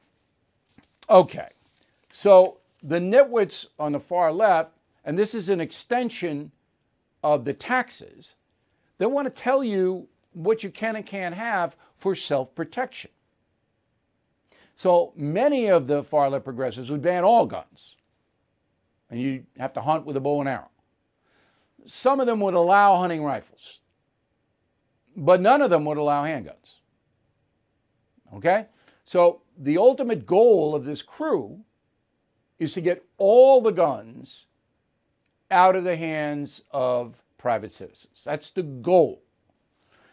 Okay, 1.11 1.49
so 2.13 2.59
the 2.81 2.97
nitwits 2.97 3.67
on 3.77 3.91
the 3.91 3.99
far 3.99 4.31
left, 4.31 4.71
and 5.03 5.19
this 5.19 5.35
is 5.35 5.49
an 5.49 5.59
extension 5.59 6.51
of 7.21 7.43
the 7.43 7.53
taxes, 7.53 8.35
they 8.97 9.05
want 9.05 9.25
to 9.25 9.41
tell 9.41 9.63
you 9.63 10.07
what 10.33 10.63
you 10.63 10.69
can 10.69 10.95
and 10.95 11.05
can't 11.05 11.35
have 11.35 11.75
for 11.97 12.15
self 12.15 12.55
protection. 12.55 13.11
So 14.75 15.11
many 15.15 15.67
of 15.67 15.85
the 15.85 16.01
far 16.01 16.29
left 16.29 16.45
progressives 16.45 16.89
would 16.89 17.01
ban 17.01 17.25
all 17.25 17.45
guns 17.45 17.97
and 19.11 19.21
you 19.21 19.43
have 19.59 19.73
to 19.73 19.81
hunt 19.81 20.05
with 20.05 20.15
a 20.15 20.19
bow 20.19 20.39
and 20.39 20.49
arrow. 20.49 20.71
Some 21.85 22.19
of 22.19 22.25
them 22.25 22.39
would 22.39 22.53
allow 22.53 22.95
hunting 22.95 23.23
rifles, 23.23 23.79
but 25.15 25.41
none 25.41 25.61
of 25.61 25.69
them 25.69 25.83
would 25.85 25.97
allow 25.97 26.23
handguns. 26.23 26.77
Okay? 28.33 28.67
So 29.11 29.41
the 29.57 29.77
ultimate 29.77 30.25
goal 30.25 30.73
of 30.73 30.85
this 30.85 31.01
crew 31.01 31.59
is 32.59 32.73
to 32.75 32.79
get 32.79 33.03
all 33.17 33.59
the 33.59 33.73
guns 33.73 34.45
out 35.51 35.75
of 35.75 35.83
the 35.83 35.97
hands 35.97 36.61
of 36.71 37.21
private 37.37 37.73
citizens. 37.73 38.21
That's 38.23 38.51
the 38.51 38.63
goal. 38.63 39.21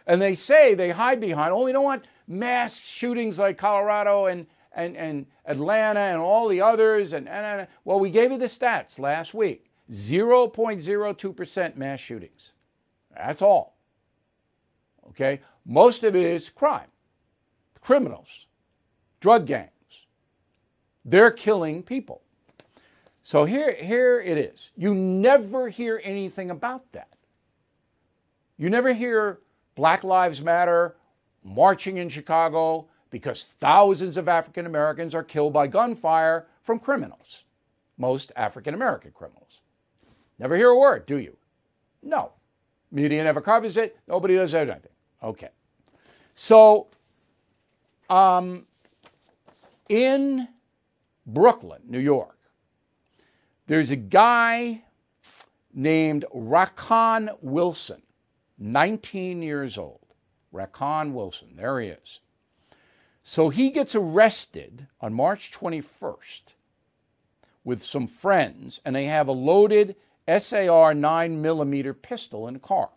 And 0.08 0.20
they 0.20 0.34
say 0.34 0.74
they 0.74 0.90
hide 0.90 1.20
behind, 1.20 1.52
oh, 1.52 1.62
we 1.62 1.70
don't 1.70 1.84
want 1.84 2.08
mass 2.26 2.80
shootings 2.80 3.38
like 3.38 3.56
Colorado 3.56 4.26
and 4.26 4.48
and, 4.72 4.96
and 4.96 5.26
Atlanta 5.46 6.00
and 6.00 6.18
all 6.18 6.48
the 6.48 6.60
others. 6.60 7.12
And, 7.12 7.28
and, 7.28 7.60
and, 7.60 7.68
well, 7.84 8.00
we 8.00 8.10
gave 8.10 8.32
you 8.32 8.38
the 8.38 8.46
stats 8.46 8.98
last 8.98 9.32
week 9.32 9.70
0.02% 9.92 11.76
mass 11.76 12.00
shootings. 12.00 12.50
That's 13.16 13.42
all. 13.42 13.76
Okay? 15.10 15.40
Most 15.64 16.02
of 16.02 16.16
it 16.16 16.24
is 16.24 16.50
crime, 16.50 16.90
criminals, 17.80 18.47
drug 19.20 19.46
gangs. 19.46 19.70
They're 21.04 21.30
killing 21.30 21.82
people. 21.82 22.22
So 23.22 23.44
here, 23.44 23.74
here 23.74 24.20
it 24.20 24.38
is. 24.38 24.70
You 24.76 24.94
never 24.94 25.68
hear 25.68 26.00
anything 26.02 26.50
about 26.50 26.90
that. 26.92 27.08
You 28.56 28.70
never 28.70 28.92
hear 28.92 29.40
Black 29.74 30.02
Lives 30.02 30.40
Matter 30.40 30.96
marching 31.44 31.98
in 31.98 32.08
Chicago 32.08 32.88
because 33.10 33.44
thousands 33.44 34.16
of 34.16 34.28
African 34.28 34.66
Americans 34.66 35.14
are 35.14 35.22
killed 35.22 35.52
by 35.52 35.66
gunfire 35.66 36.46
from 36.62 36.78
criminals, 36.78 37.44
most 37.96 38.32
African 38.36 38.74
American 38.74 39.12
criminals. 39.12 39.60
Never 40.38 40.56
hear 40.56 40.70
a 40.70 40.78
word, 40.78 41.06
do 41.06 41.18
you? 41.18 41.36
No. 42.02 42.32
Media 42.90 43.22
never 43.22 43.40
covers 43.40 43.76
it. 43.76 43.98
Nobody 44.06 44.36
does 44.36 44.54
anything. 44.54 44.90
Okay. 45.22 45.48
So, 46.34 46.86
um, 48.08 48.66
in 49.88 50.48
Brooklyn, 51.26 51.82
New 51.86 51.98
York, 51.98 52.38
there's 53.66 53.90
a 53.90 53.96
guy 53.96 54.82
named 55.74 56.24
Raquan 56.34 57.36
Wilson, 57.40 58.02
19 58.58 59.42
years 59.42 59.78
old. 59.78 60.00
Raquan 60.52 61.12
Wilson, 61.12 61.48
there 61.54 61.80
he 61.80 61.88
is. 61.88 62.20
So 63.22 63.50
he 63.50 63.70
gets 63.70 63.94
arrested 63.94 64.86
on 65.00 65.12
March 65.12 65.52
21st 65.52 66.54
with 67.62 67.84
some 67.84 68.06
friends, 68.06 68.80
and 68.84 68.96
they 68.96 69.04
have 69.04 69.28
a 69.28 69.32
loaded 69.32 69.94
SAR 70.38 70.94
9 70.94 71.42
millimeter 71.42 71.92
pistol 71.92 72.48
in 72.48 72.54
the 72.54 72.60
car. 72.60 72.88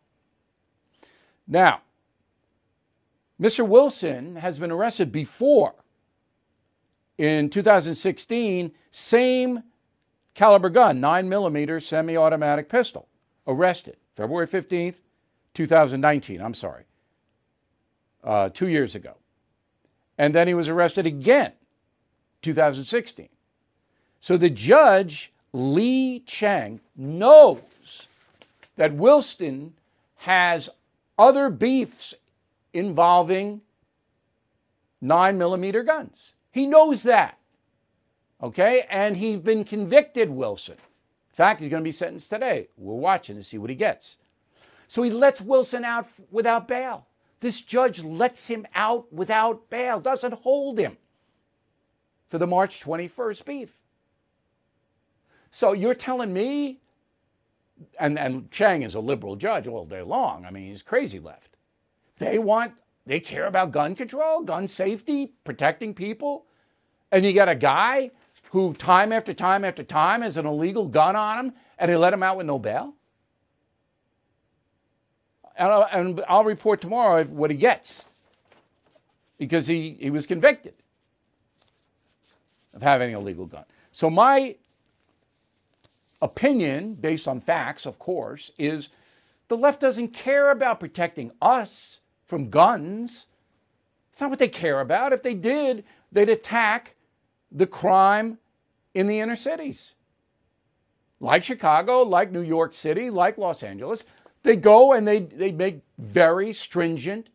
Now, 1.47 1.81
Mr. 3.41 3.67
Wilson 3.67 4.37
has 4.37 4.57
been 4.57 4.71
arrested 4.71 5.11
before 5.11 5.73
in 7.21 7.51
2016, 7.51 8.71
same 8.89 9.61
caliber 10.33 10.71
gun, 10.71 10.99
9 10.99 11.29
millimeter 11.29 11.79
semi 11.79 12.17
automatic 12.17 12.67
pistol, 12.67 13.07
arrested 13.45 13.95
February 14.15 14.47
15th, 14.47 14.97
2019. 15.53 16.41
I'm 16.41 16.55
sorry, 16.55 16.85
uh, 18.23 18.49
two 18.49 18.69
years 18.69 18.95
ago. 18.95 19.13
And 20.17 20.33
then 20.33 20.47
he 20.47 20.55
was 20.55 20.67
arrested 20.67 21.05
again, 21.05 21.51
2016. 22.41 23.29
So 24.19 24.35
the 24.35 24.49
judge 24.49 25.31
Lee 25.53 26.21
Chang 26.21 26.79
knows 26.95 28.07
that 28.77 28.95
Wilson 28.95 29.73
has 30.15 30.69
other 31.19 31.51
beefs 31.51 32.15
involving 32.73 33.61
nine 35.01 35.37
millimeter 35.37 35.83
guns. 35.83 36.31
He 36.51 36.67
knows 36.67 37.03
that. 37.03 37.37
Okay? 38.41 38.85
And 38.89 39.17
he's 39.17 39.39
been 39.39 39.63
convicted, 39.63 40.29
Wilson. 40.29 40.75
In 40.75 41.35
fact, 41.35 41.61
he's 41.61 41.69
going 41.69 41.81
to 41.81 41.87
be 41.87 41.91
sentenced 41.91 42.29
today. 42.29 42.67
We're 42.77 42.95
watching 42.95 43.37
to 43.37 43.43
see 43.43 43.57
what 43.57 43.69
he 43.69 43.75
gets. 43.75 44.17
So 44.87 45.01
he 45.03 45.09
lets 45.09 45.39
Wilson 45.39 45.85
out 45.85 46.07
without 46.31 46.67
bail. 46.67 47.07
This 47.39 47.61
judge 47.61 48.03
lets 48.03 48.47
him 48.47 48.67
out 48.75 49.11
without 49.11 49.69
bail, 49.69 49.99
doesn't 49.99 50.33
hold 50.33 50.77
him 50.77 50.97
for 52.29 52.37
the 52.37 52.47
March 52.47 52.81
21st 52.83 53.45
beef. 53.45 53.77
So 55.51 55.73
you're 55.73 55.95
telling 55.95 56.33
me, 56.33 56.79
and, 57.99 58.19
and 58.19 58.49
Chang 58.51 58.83
is 58.83 58.95
a 58.95 58.99
liberal 58.99 59.35
judge 59.35 59.67
all 59.67 59.85
day 59.85 60.01
long. 60.01 60.45
I 60.45 60.51
mean, 60.51 60.67
he's 60.67 60.83
crazy 60.83 61.19
left. 61.19 61.57
They 62.17 62.37
want, 62.37 62.73
they 63.05 63.19
care 63.19 63.47
about 63.47 63.71
gun 63.71 63.95
control, 63.95 64.41
gun 64.41 64.67
safety, 64.67 65.33
protecting 65.43 65.93
people. 65.93 66.45
And 67.11 67.25
you 67.25 67.33
got 67.33 67.49
a 67.49 67.55
guy 67.55 68.11
who, 68.51 68.73
time 68.73 69.11
after 69.11 69.33
time 69.33 69.65
after 69.65 69.83
time, 69.83 70.21
has 70.21 70.37
an 70.37 70.45
illegal 70.45 70.87
gun 70.87 71.15
on 71.15 71.45
him, 71.45 71.53
and 71.79 71.91
they 71.91 71.95
let 71.95 72.13
him 72.13 72.21
out 72.21 72.37
with 72.37 72.45
no 72.45 72.59
bail? 72.59 72.93
And 75.55 75.69
I'll, 75.69 75.87
and 75.91 76.23
I'll 76.27 76.43
report 76.43 76.81
tomorrow 76.81 77.23
what 77.25 77.49
he 77.49 77.57
gets 77.57 78.05
because 79.37 79.67
he, 79.67 79.97
he 79.99 80.09
was 80.09 80.27
convicted 80.27 80.73
of 82.73 82.81
having 82.81 83.13
a 83.15 83.19
illegal 83.19 83.45
gun. 83.45 83.65
So 83.91 84.09
my 84.09 84.55
opinion, 86.21 86.93
based 86.93 87.27
on 87.27 87.41
facts, 87.41 87.85
of 87.85 87.99
course, 87.99 88.51
is 88.57 88.89
the 89.47 89.57
left 89.57 89.81
doesn't 89.81 90.09
care 90.09 90.51
about 90.51 90.79
protecting 90.79 91.31
us 91.41 91.99
from 92.31 92.49
guns. 92.49 93.25
It's 94.09 94.21
not 94.21 94.29
what 94.29 94.39
they 94.39 94.47
care 94.47 94.79
about. 94.79 95.11
If 95.11 95.21
they 95.21 95.33
did, 95.33 95.83
they'd 96.13 96.29
attack 96.29 96.95
the 97.51 97.67
crime 97.67 98.37
in 98.93 99.05
the 99.05 99.19
inner 99.19 99.35
cities. 99.35 99.95
Like 101.19 101.43
Chicago, 101.43 102.03
like 102.03 102.31
New 102.31 102.41
York 102.41 102.73
City, 102.73 103.09
like 103.09 103.37
Los 103.37 103.63
Angeles. 103.63 104.05
They 104.43 104.55
go 104.55 104.93
and 104.93 105.05
they, 105.05 105.19
they 105.19 105.51
make 105.51 105.81
very 105.97 106.53
stringent 106.53 107.27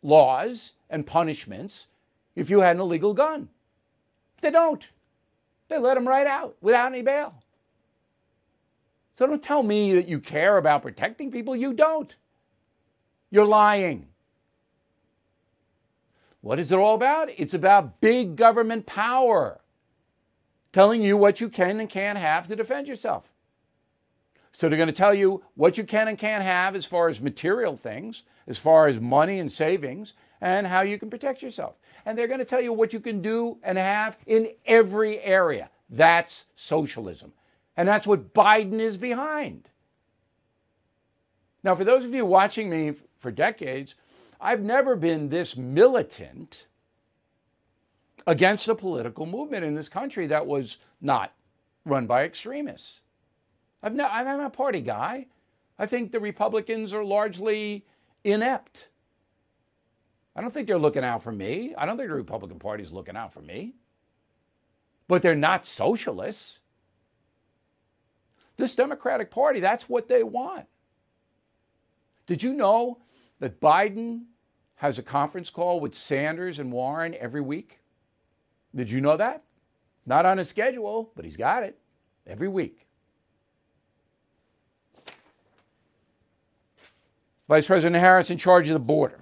laws 0.00 0.74
and 0.90 1.04
punishments 1.04 1.88
if 2.36 2.50
you 2.50 2.60
had 2.60 2.76
an 2.76 2.82
illegal 2.82 3.12
gun. 3.12 3.48
They 4.42 4.52
don't. 4.52 4.86
They 5.68 5.78
let 5.78 5.94
them 5.94 6.06
right 6.06 6.28
out 6.28 6.56
without 6.60 6.92
any 6.92 7.02
bail. 7.02 7.34
So 9.16 9.26
don't 9.26 9.42
tell 9.42 9.64
me 9.64 9.92
that 9.94 10.06
you 10.06 10.20
care 10.20 10.56
about 10.56 10.82
protecting 10.82 11.32
people. 11.32 11.56
You 11.56 11.72
don't. 11.72 12.14
You're 13.32 13.44
lying. 13.44 14.06
What 16.40 16.58
is 16.58 16.72
it 16.72 16.78
all 16.78 16.94
about? 16.94 17.30
It's 17.38 17.54
about 17.54 18.00
big 18.00 18.36
government 18.36 18.86
power 18.86 19.60
telling 20.72 21.02
you 21.02 21.16
what 21.16 21.40
you 21.40 21.48
can 21.48 21.80
and 21.80 21.88
can't 21.88 22.18
have 22.18 22.46
to 22.48 22.56
defend 22.56 22.88
yourself. 22.88 23.30
So 24.52 24.68
they're 24.68 24.78
going 24.78 24.88
to 24.88 24.92
tell 24.92 25.14
you 25.14 25.42
what 25.54 25.78
you 25.78 25.84
can 25.84 26.08
and 26.08 26.18
can't 26.18 26.42
have 26.42 26.74
as 26.74 26.84
far 26.84 27.08
as 27.08 27.20
material 27.20 27.76
things, 27.76 28.24
as 28.46 28.58
far 28.58 28.88
as 28.88 28.98
money 28.98 29.38
and 29.38 29.50
savings, 29.50 30.14
and 30.40 30.66
how 30.66 30.80
you 30.80 30.98
can 30.98 31.10
protect 31.10 31.42
yourself. 31.42 31.76
And 32.04 32.16
they're 32.16 32.26
going 32.26 32.40
to 32.40 32.44
tell 32.44 32.60
you 32.60 32.72
what 32.72 32.92
you 32.92 33.00
can 33.00 33.22
do 33.22 33.58
and 33.62 33.78
have 33.78 34.18
in 34.26 34.50
every 34.66 35.20
area. 35.20 35.70
That's 35.90 36.46
socialism. 36.56 37.32
And 37.76 37.86
that's 37.86 38.06
what 38.06 38.34
Biden 38.34 38.80
is 38.80 38.96
behind. 38.96 39.70
Now, 41.62 41.74
for 41.74 41.84
those 41.84 42.04
of 42.04 42.14
you 42.14 42.24
watching 42.24 42.70
me 42.70 42.94
for 43.18 43.30
decades, 43.30 43.94
I've 44.40 44.62
never 44.62 44.96
been 44.96 45.28
this 45.28 45.56
militant 45.56 46.66
against 48.26 48.68
a 48.68 48.74
political 48.74 49.26
movement 49.26 49.64
in 49.64 49.74
this 49.74 49.88
country 49.88 50.26
that 50.28 50.46
was 50.46 50.78
not 51.00 51.32
run 51.84 52.06
by 52.06 52.24
extremists. 52.24 53.00
I've 53.82 53.94
ne- 53.94 54.04
I'm 54.04 54.40
a 54.40 54.50
party 54.50 54.80
guy. 54.80 55.26
I 55.78 55.86
think 55.86 56.12
the 56.12 56.20
Republicans 56.20 56.92
are 56.92 57.04
largely 57.04 57.84
inept. 58.24 58.88
I 60.36 60.40
don't 60.40 60.52
think 60.52 60.66
they're 60.66 60.78
looking 60.78 61.04
out 61.04 61.22
for 61.22 61.32
me. 61.32 61.74
I 61.76 61.86
don't 61.86 61.96
think 61.96 62.08
the 62.08 62.14
Republican 62.14 62.58
Party 62.58 62.82
is 62.82 62.92
looking 62.92 63.16
out 63.16 63.32
for 63.32 63.40
me. 63.40 63.74
But 65.08 65.22
they're 65.22 65.34
not 65.34 65.66
socialists. 65.66 66.60
This 68.56 68.74
Democratic 68.74 69.30
Party, 69.30 69.60
that's 69.60 69.88
what 69.88 70.06
they 70.06 70.22
want. 70.22 70.66
Did 72.26 72.42
you 72.42 72.52
know 72.52 72.98
that 73.40 73.60
Biden 73.60 74.22
has 74.76 74.98
a 74.98 75.02
conference 75.02 75.50
call 75.50 75.80
with 75.80 75.94
Sanders 75.94 76.58
and 76.58 76.70
Warren 76.70 77.14
every 77.18 77.40
week? 77.40 77.80
Did 78.74 78.90
you 78.90 79.00
know 79.00 79.16
that? 79.16 79.42
Not 80.06 80.24
on 80.24 80.38
his 80.38 80.48
schedule, 80.48 81.10
but 81.16 81.24
he's 81.24 81.36
got 81.36 81.62
it 81.62 81.78
every 82.26 82.48
week. 82.48 82.86
Vice 87.48 87.66
President 87.66 88.00
Harris 88.00 88.30
in 88.30 88.38
charge 88.38 88.68
of 88.68 88.74
the 88.74 88.78
border. 88.78 89.18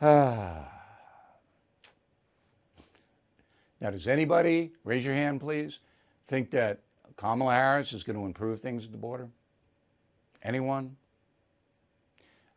Ah. 0.00 0.62
Now, 3.78 3.90
does 3.90 4.08
anybody, 4.08 4.72
raise 4.84 5.04
your 5.04 5.14
hand 5.14 5.38
please, 5.38 5.80
think 6.28 6.50
that 6.50 6.80
Kamala 7.16 7.52
Harris 7.52 7.92
is 7.92 8.02
going 8.02 8.16
to 8.16 8.24
improve 8.24 8.60
things 8.60 8.84
at 8.84 8.92
the 8.92 8.98
border? 8.98 9.28
Anyone? 10.42 10.96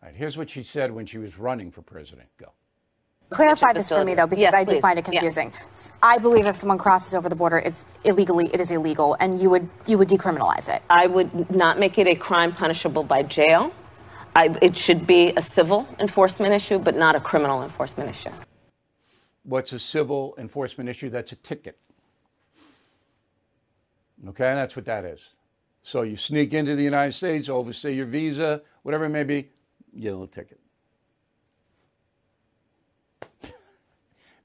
All 0.01 0.09
right, 0.09 0.15
here's 0.15 0.38
what 0.38 0.49
she 0.49 0.63
said 0.63 0.91
when 0.91 1.05
she 1.05 1.17
was 1.17 1.38
running 1.38 1.71
for 1.71 1.81
president. 1.81 2.29
Go. 2.38 2.51
Clarify 3.29 3.73
this 3.73 3.89
for 3.89 4.03
me, 4.03 4.15
though, 4.15 4.25
because 4.25 4.41
yes, 4.41 4.53
I 4.55 4.63
do 4.63 4.73
please. 4.73 4.81
find 4.81 4.97
it 4.97 5.05
confusing. 5.05 5.53
Yes. 5.53 5.91
I 6.01 6.17
believe 6.17 6.47
if 6.47 6.55
someone 6.55 6.79
crosses 6.79 7.13
over 7.13 7.29
the 7.29 7.35
border, 7.35 7.59
it's 7.59 7.85
illegally, 8.03 8.49
it 8.53 8.59
is 8.59 8.71
illegal, 8.71 9.15
and 9.19 9.39
you 9.39 9.49
would 9.51 9.69
you 9.85 9.97
would 9.99 10.07
decriminalize 10.07 10.67
it. 10.67 10.81
I 10.89 11.05
would 11.07 11.51
not 11.55 11.77
make 11.77 11.99
it 11.99 12.07
a 12.07 12.15
crime 12.15 12.51
punishable 12.53 13.03
by 13.03 13.23
jail. 13.23 13.71
I, 14.35 14.55
it 14.62 14.77
should 14.77 15.05
be 15.05 15.33
a 15.38 15.41
civil 15.41 15.88
enforcement 15.99 16.53
issue, 16.53 16.79
but 16.79 16.95
not 16.95 17.15
a 17.15 17.19
criminal 17.19 17.62
enforcement 17.63 18.09
issue. 18.09 18.31
what's 19.43 19.73
a 19.73 19.79
civil 19.79 20.35
enforcement 20.38 20.89
issue? 20.89 21.09
That's 21.09 21.31
a 21.31 21.35
ticket. 21.35 21.77
Okay, 24.27 24.53
that's 24.53 24.75
what 24.75 24.86
that 24.86 25.05
is. 25.05 25.29
So 25.82 26.01
you 26.01 26.17
sneak 26.17 26.53
into 26.53 26.75
the 26.75 26.84
United 26.84 27.13
States, 27.13 27.47
overstay 27.49 27.93
your 27.93 28.05
visa, 28.05 28.62
whatever 28.84 29.05
it 29.05 29.10
may 29.10 29.23
be, 29.23 29.49
get 29.97 30.10
a 30.10 30.12
little 30.12 30.27
ticket. 30.27 30.60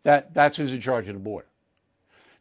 that, 0.05 0.33
that's 0.33 0.57
who's 0.57 0.73
in 0.73 0.81
charge 0.81 1.09
of 1.09 1.15
the 1.15 1.21
border. 1.21 1.49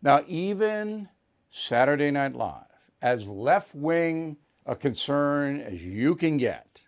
Now, 0.01 0.23
even 0.27 1.09
Saturday 1.49 2.11
Night 2.11 2.33
Live, 2.33 2.65
as 3.01 3.25
left 3.25 3.73
wing 3.73 4.37
a 4.65 4.75
concern 4.75 5.61
as 5.61 5.83
you 5.83 6.15
can 6.15 6.37
get, 6.37 6.81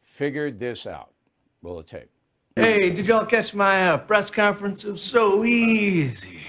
figured 0.00 0.58
this 0.58 0.86
out. 0.86 1.12
Roll 1.62 1.76
the 1.76 1.82
tape. 1.82 2.10
Hey, 2.56 2.90
did 2.90 3.06
y'all 3.06 3.26
catch 3.26 3.54
my 3.54 3.90
uh, 3.90 3.98
press 3.98 4.30
conference? 4.30 4.84
It 4.84 4.92
was 4.92 5.02
so 5.02 5.44
easy. 5.44 6.40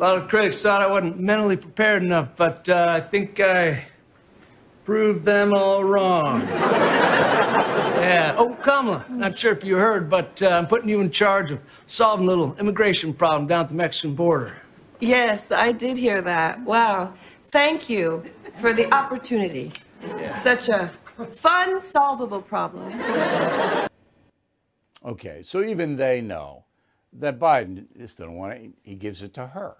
A 0.00 0.02
lot 0.02 0.16
of 0.16 0.28
critics 0.28 0.62
thought 0.62 0.80
I 0.80 0.86
wasn't 0.86 1.20
mentally 1.20 1.58
prepared 1.58 2.02
enough, 2.02 2.30
but 2.34 2.66
uh, 2.70 2.86
I 2.88 3.02
think 3.02 3.38
I 3.38 3.84
proved 4.82 5.26
them 5.26 5.52
all 5.52 5.84
wrong. 5.84 6.40
yeah. 6.48 8.34
Oh, 8.38 8.56
Kamala, 8.62 9.04
not 9.10 9.36
sure 9.36 9.52
if 9.52 9.62
you 9.62 9.76
heard, 9.76 10.08
but 10.08 10.40
uh, 10.42 10.48
I'm 10.48 10.66
putting 10.66 10.88
you 10.88 11.02
in 11.02 11.10
charge 11.10 11.50
of 11.50 11.60
solving 11.86 12.26
a 12.26 12.30
little 12.30 12.56
immigration 12.56 13.12
problem 13.12 13.46
down 13.46 13.64
at 13.64 13.68
the 13.68 13.74
Mexican 13.74 14.14
border. 14.14 14.56
Yes, 15.00 15.52
I 15.52 15.70
did 15.70 15.98
hear 15.98 16.22
that. 16.22 16.58
Wow. 16.62 17.12
Thank 17.48 17.90
you 17.90 18.24
for 18.58 18.72
the 18.72 18.90
opportunity. 18.94 19.70
Such 20.42 20.70
a 20.70 20.90
fun, 21.30 21.78
solvable 21.78 22.40
problem. 22.40 22.90
Okay, 25.04 25.42
so 25.42 25.62
even 25.62 25.96
they 25.96 26.22
know 26.22 26.64
that 27.12 27.38
Biden 27.38 27.84
just 27.98 28.18
doesn't 28.18 28.34
want 28.34 28.54
it. 28.54 28.70
He 28.82 28.94
gives 28.94 29.22
it 29.22 29.34
to 29.34 29.46
her, 29.46 29.76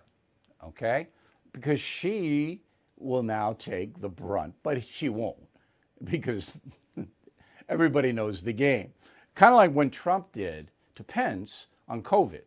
okay? 0.65 1.09
Because 1.53 1.81
she 1.81 2.61
will 2.99 3.23
now 3.23 3.55
take 3.55 4.01
the 4.01 4.09
brunt, 4.09 4.55
but 4.63 4.85
she 4.85 5.09
won't 5.09 5.37
because 6.05 6.61
everybody 7.69 8.13
knows 8.13 8.43
the 8.43 8.53
game. 8.53 8.93
Kind 9.35 9.53
of 9.53 9.57
like 9.57 9.73
when 9.73 9.91
Trump 9.91 10.33
did 10.33 10.71
to 10.95 11.03
Pence 11.03 11.67
on 11.89 12.03
COVID. 12.03 12.43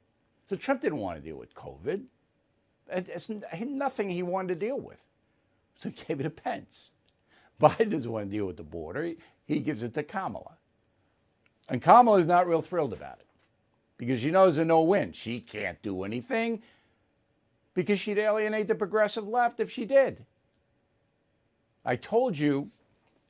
So 0.50 0.56
Trump 0.56 0.82
didn't 0.82 1.00
want 1.00 1.18
to 1.18 1.28
deal 1.28 1.38
with 1.38 1.54
COVID. 1.56 2.04
It's 2.90 3.30
nothing 3.30 4.10
he 4.10 4.24
wanted 4.24 4.60
to 4.60 4.66
deal 4.66 4.80
with. 4.80 5.04
So 5.78 5.90
he 5.90 6.04
gave 6.08 6.20
it 6.20 6.24
to 6.24 6.30
Pence. 6.30 6.92
Biden 7.62 7.92
doesn't 7.92 8.12
want 8.12 8.30
to 8.30 8.32
deal 8.32 8.46
with 8.46 8.58
the 8.58 8.64
border. 8.64 9.14
He 9.46 9.60
gives 9.60 9.84
it 9.84 9.94
to 9.94 10.04
Kamala. 10.04 10.58
And 11.70 11.82
Kamala 11.82 12.20
is 12.20 12.28
not 12.28 12.48
real 12.48 12.62
thrilled 12.62 12.94
about 12.94 13.20
it 13.20 13.28
because 13.98 14.20
she 14.20 14.32
knows 14.32 14.58
a 14.58 14.66
no 14.66 14.82
win. 14.82 15.14
She 15.14 15.40
can't 15.40 15.82
do 15.82 16.04
anything 16.04 16.62
because 17.74 18.00
she'd 18.00 18.18
alienate 18.18 18.68
the 18.68 18.76
progressive 18.76 19.28
left 19.28 19.60
if 19.60 19.72
she 19.72 19.86
did. 19.86 20.26
I 21.86 21.96
told 21.96 22.38
you 22.38 22.70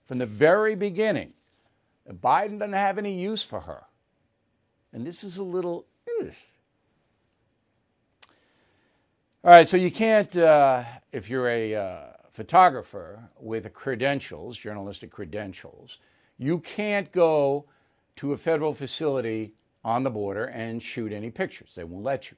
from 0.06 0.18
the 0.20 0.26
very 0.26 0.76
beginning 0.76 1.34
that 2.06 2.22
Biden 2.22 2.60
doesn't 2.60 2.74
have 2.74 2.98
any 2.98 3.20
use 3.20 3.44
for 3.44 3.62
her. 3.62 3.84
And 4.92 5.06
this 5.06 5.24
is 5.24 5.38
a 5.38 5.44
little. 5.44 5.86
All 9.46 9.52
right, 9.52 9.68
so 9.68 9.76
you 9.76 9.92
can't, 9.92 10.38
uh, 10.38 10.84
if 11.12 11.30
you're 11.30 11.50
a 11.50 11.76
uh, 11.76 12.04
photographer 12.32 13.20
with 13.38 13.74
credentials, 13.74 14.58
journalistic 14.58 15.12
credentials, 15.12 16.00
you 16.38 16.60
can't 16.60 17.12
go 17.12 17.66
to 18.16 18.34
a 18.34 18.38
federal 18.38 18.74
facility 18.74 19.54
on 19.84 20.04
the 20.04 20.10
border 20.10 20.46
and 20.46 20.82
shoot 20.82 21.12
any 21.12 21.30
pictures. 21.30 21.74
They 21.76 21.84
won't 21.84 22.06
let 22.06 22.32
you. 22.32 22.38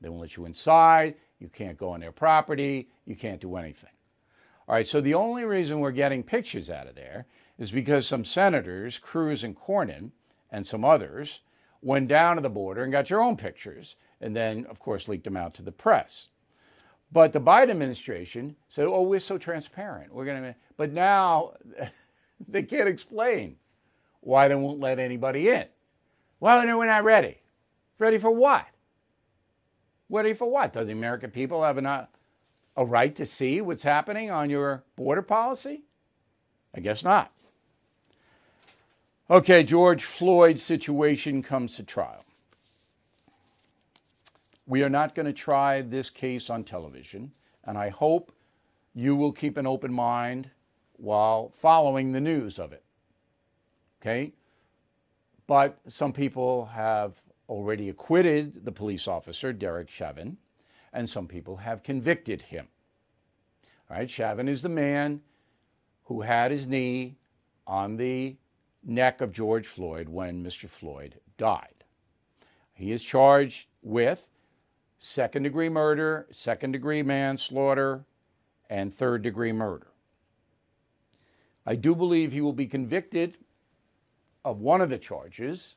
They 0.00 0.08
won't 0.08 0.22
let 0.22 0.36
you 0.36 0.46
inside. 0.46 1.16
You 1.40 1.48
can't 1.48 1.76
go 1.76 1.90
on 1.90 2.00
their 2.00 2.12
property. 2.12 2.88
You 3.06 3.16
can't 3.16 3.40
do 3.40 3.56
anything. 3.56 3.90
All 4.68 4.76
right, 4.76 4.86
so 4.86 5.00
the 5.00 5.14
only 5.14 5.44
reason 5.44 5.80
we're 5.80 5.90
getting 5.90 6.22
pictures 6.22 6.70
out 6.70 6.86
of 6.86 6.94
there 6.94 7.26
is 7.58 7.72
because 7.72 8.06
some 8.06 8.24
senators, 8.24 8.98
Cruz 8.98 9.42
and 9.42 9.56
Cornyn, 9.58 10.12
and 10.52 10.64
some 10.64 10.84
others, 10.84 11.40
went 11.82 12.06
down 12.06 12.36
to 12.36 12.42
the 12.42 12.48
border 12.48 12.84
and 12.84 12.92
got 12.92 13.10
your 13.10 13.20
own 13.20 13.36
pictures, 13.36 13.96
and 14.20 14.36
then, 14.36 14.66
of 14.66 14.78
course, 14.78 15.08
leaked 15.08 15.24
them 15.24 15.36
out 15.36 15.54
to 15.54 15.62
the 15.62 15.72
press. 15.72 16.28
But 17.10 17.32
the 17.32 17.40
Biden 17.40 17.70
administration 17.70 18.54
said, 18.68 18.86
oh, 18.86 19.02
we're 19.02 19.18
so 19.18 19.38
transparent. 19.38 20.14
We're 20.14 20.26
going 20.26 20.42
to, 20.42 20.54
but 20.76 20.92
now 20.92 21.54
they 22.48 22.62
can't 22.62 22.88
explain 22.88 23.56
why 24.20 24.46
they 24.48 24.54
won't 24.54 24.78
let 24.78 24.98
anybody 24.98 25.48
in. 25.48 25.64
Well, 26.38 26.64
we're 26.64 26.86
not 26.86 27.04
ready. 27.04 27.38
Ready 27.98 28.18
for 28.18 28.30
what? 28.30 28.66
Ready 30.10 30.34
for 30.34 30.50
what? 30.50 30.72
Does 30.72 30.86
the 30.86 30.92
American 30.92 31.30
people 31.30 31.62
have 31.62 31.78
a, 31.78 31.88
uh, 31.88 32.06
a 32.76 32.84
right 32.84 33.14
to 33.14 33.24
see 33.24 33.60
what's 33.60 33.84
happening 33.84 34.30
on 34.30 34.50
your 34.50 34.82
border 34.96 35.22
policy? 35.22 35.82
I 36.74 36.80
guess 36.80 37.04
not. 37.04 37.32
Okay, 39.30 39.62
George 39.62 40.02
Floyd's 40.02 40.62
situation 40.62 41.42
comes 41.42 41.76
to 41.76 41.84
trial. 41.84 42.24
We 44.66 44.82
are 44.82 44.88
not 44.88 45.14
going 45.14 45.26
to 45.26 45.32
try 45.32 45.82
this 45.82 46.10
case 46.10 46.50
on 46.50 46.64
television, 46.64 47.30
and 47.64 47.78
I 47.78 47.90
hope 47.90 48.32
you 48.94 49.14
will 49.14 49.32
keep 49.32 49.56
an 49.56 49.66
open 49.66 49.92
mind 49.92 50.50
while 50.96 51.50
following 51.50 52.10
the 52.10 52.20
news 52.20 52.58
of 52.58 52.72
it. 52.72 52.82
Okay? 54.00 54.32
But 55.46 55.78
some 55.86 56.12
people 56.12 56.66
have 56.66 57.14
already 57.50 57.88
acquitted 57.88 58.64
the 58.64 58.72
police 58.72 59.08
officer, 59.08 59.52
Derek 59.52 59.90
Chauvin, 59.90 60.38
and 60.92 61.10
some 61.10 61.26
people 61.26 61.56
have 61.56 61.82
convicted 61.82 62.40
him. 62.40 62.68
All 63.90 63.96
right, 63.96 64.08
Chauvin 64.08 64.48
is 64.48 64.62
the 64.62 64.68
man 64.68 65.20
who 66.04 66.20
had 66.20 66.52
his 66.52 66.68
knee 66.68 67.16
on 67.66 67.96
the 67.96 68.36
neck 68.84 69.20
of 69.20 69.32
George 69.32 69.66
Floyd 69.66 70.08
when 70.08 70.44
Mr. 70.44 70.68
Floyd 70.68 71.20
died. 71.36 71.84
He 72.72 72.92
is 72.92 73.04
charged 73.04 73.66
with 73.82 74.28
second 75.00 75.42
degree 75.42 75.68
murder, 75.68 76.28
second 76.30 76.72
degree 76.72 77.02
manslaughter, 77.02 78.04
and 78.70 78.94
third 78.94 79.22
degree 79.22 79.52
murder. 79.52 79.88
I 81.66 81.74
do 81.74 81.94
believe 81.94 82.32
he 82.32 82.40
will 82.40 82.52
be 82.52 82.66
convicted 82.66 83.36
of 84.44 84.60
one 84.60 84.80
of 84.80 84.88
the 84.88 84.98
charges, 84.98 85.76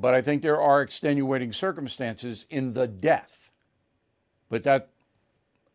but 0.00 0.14
I 0.14 0.22
think 0.22 0.42
there 0.42 0.60
are 0.60 0.82
extenuating 0.82 1.52
circumstances 1.52 2.46
in 2.50 2.72
the 2.72 2.86
death. 2.86 3.50
But 4.48 4.62
that 4.62 4.90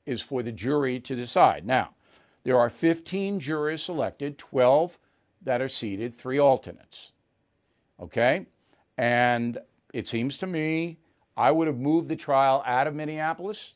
is 0.06 0.22
for 0.22 0.42
the 0.44 0.52
jury 0.52 1.00
to 1.02 1.16
decide. 1.16 1.66
Now, 1.66 1.90
there 2.44 2.60
are 2.60 2.70
15 2.70 3.40
jurors 3.40 3.84
selected, 3.84 4.38
12 4.38 4.98
that 5.44 5.62
are 5.62 5.68
seated, 5.68 6.14
three 6.14 6.40
alternates. 6.40 7.12
Okay? 8.00 8.48
And 8.98 9.58
it 9.94 10.08
seems 10.08 10.38
to 10.40 10.48
me 10.48 10.98
I 11.36 11.52
would 11.52 11.68
have 11.68 11.78
moved 11.78 12.10
the 12.10 12.16
trial 12.16 12.64
out 12.66 12.88
of 12.88 12.96
Minneapolis, 12.96 13.74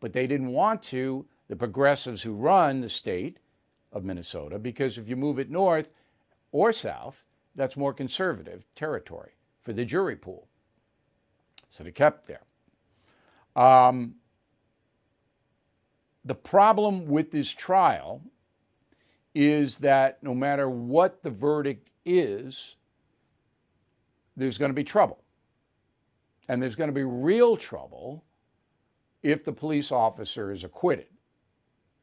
but 0.00 0.12
they 0.12 0.26
didn't 0.26 0.52
want 0.52 0.82
to, 0.84 1.26
the 1.48 1.56
progressives 1.56 2.22
who 2.22 2.34
run 2.34 2.80
the 2.80 2.88
state 2.88 3.38
of 3.92 4.04
Minnesota, 4.04 4.58
because 4.58 4.98
if 4.98 5.08
you 5.08 5.16
move 5.16 5.38
it 5.38 5.50
north, 5.50 5.88
or 6.52 6.72
south, 6.72 7.24
that's 7.58 7.76
more 7.76 7.92
conservative 7.92 8.64
territory 8.76 9.32
for 9.64 9.72
the 9.72 9.84
jury 9.84 10.14
pool. 10.14 10.46
So 11.68 11.82
they 11.82 11.90
kept 11.90 12.28
there. 12.28 12.44
Um, 13.56 14.14
the 16.24 16.36
problem 16.36 17.06
with 17.06 17.32
this 17.32 17.50
trial 17.50 18.22
is 19.34 19.78
that 19.78 20.22
no 20.22 20.34
matter 20.34 20.70
what 20.70 21.22
the 21.24 21.30
verdict 21.30 21.90
is, 22.06 22.76
there's 24.36 24.56
going 24.56 24.70
to 24.70 24.74
be 24.74 24.84
trouble. 24.84 25.18
And 26.48 26.62
there's 26.62 26.76
going 26.76 26.88
to 26.88 26.94
be 26.94 27.02
real 27.02 27.56
trouble 27.56 28.24
if 29.24 29.44
the 29.44 29.52
police 29.52 29.90
officer 29.90 30.52
is 30.52 30.62
acquitted. 30.62 31.08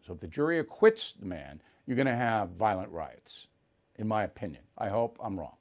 So 0.06 0.14
if 0.14 0.20
the 0.20 0.28
jury 0.28 0.60
acquits 0.60 1.14
the 1.18 1.26
man, 1.26 1.62
you're 1.88 1.96
going 1.96 2.08
to 2.08 2.16
have 2.16 2.50
violent 2.50 2.92
riots 2.92 3.48
in 3.98 4.08
my 4.08 4.24
opinion. 4.24 4.62
I 4.78 4.90
hope 4.90 5.18
I'm 5.24 5.40
wrong. 5.40 5.56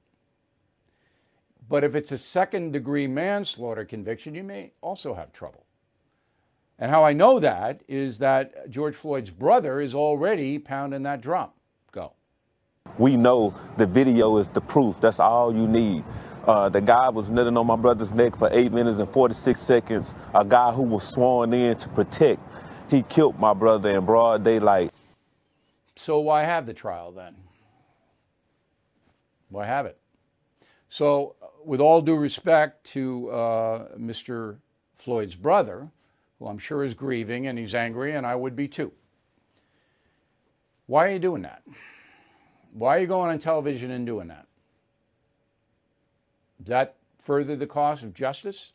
But 1.69 1.85
if 1.85 1.95
it's 1.95 2.13
a 2.13 2.19
second 2.19 2.73
degree 2.73 3.07
manslaughter 3.07 3.85
conviction, 3.85 4.35
you 4.35 4.43
may 4.43 4.73
also 4.81 5.15
have 5.15 5.33
trouble. 5.33 5.65
And 6.79 6.91
how 6.91 7.05
I 7.05 7.13
know 7.13 7.39
that 7.41 7.83
is 7.89 8.19
that 8.19 8.69
George 8.71 8.97
Floyd's 8.97 9.31
brother 9.31 9.81
is 9.81 9.95
already 9.95 10.59
pounding 10.59 11.05
that 11.05 11.21
drum. 11.21 11.51
Go. 11.93 12.13
We 12.99 13.17
know 13.17 13.55
the 13.77 13.87
video 13.87 14.37
is 14.39 14.49
the 14.49 14.61
proof. 14.61 15.01
That's 15.01 15.21
all 15.21 15.55
you 15.55 15.69
need. 15.69 16.05
Uh, 16.47 16.69
the 16.69 16.81
guy 16.81 17.09
was 17.09 17.31
kneeling 17.31 17.57
on 17.57 17.67
my 17.67 17.77
brother's 17.77 18.13
neck 18.13 18.37
for 18.37 18.51
8 18.53 18.73
minutes 18.73 18.99
and 18.99 19.09
46 19.09 19.59
seconds. 19.59 20.17
A 20.35 20.45
guy 20.45 20.73
who 20.73 20.83
was 20.83 21.09
sworn 21.09 21.55
in 21.55 21.77
to 21.79 21.89
protect. 21.91 22.41
He 22.91 23.03
killed 23.03 23.39
my 23.39 23.55
brother 23.55 23.97
in 23.97 24.05
broad 24.05 24.45
daylight. 24.45 24.93
So 25.97 26.19
why 26.19 26.45
have 26.45 26.67
the 26.67 26.75
trial 26.75 27.13
then? 27.13 27.35
Why 29.55 29.67
have 29.67 29.87
it? 29.87 29.97
So, 30.89 31.37
with 31.65 31.81
all 31.81 32.03
due 32.03 32.17
respect 32.17 32.85
to 32.89 33.31
uh, 33.31 33.97
Mr. 33.97 34.57
Floyd's 34.97 35.37
brother, 35.37 35.89
who 36.39 36.47
I'm 36.49 36.59
sure 36.59 36.83
is 36.83 36.93
grieving 36.93 37.47
and 37.47 37.57
he's 37.57 37.75
angry, 37.75 38.17
and 38.17 38.27
I 38.27 38.35
would 38.35 38.57
be 38.57 38.67
too. 38.67 38.91
Why 40.87 41.07
are 41.07 41.11
you 41.11 41.21
doing 41.21 41.43
that? 41.43 41.63
Why 42.73 42.97
are 42.97 43.01
you 43.01 43.07
going 43.07 43.31
on 43.31 43.39
television 43.39 43.93
and 43.93 44.05
doing 44.05 44.27
that? 44.27 44.47
Does 46.59 46.69
that 46.69 46.97
further 47.21 47.55
the 47.55 47.69
cause 47.69 48.03
of 48.03 48.13
justice? 48.13 48.73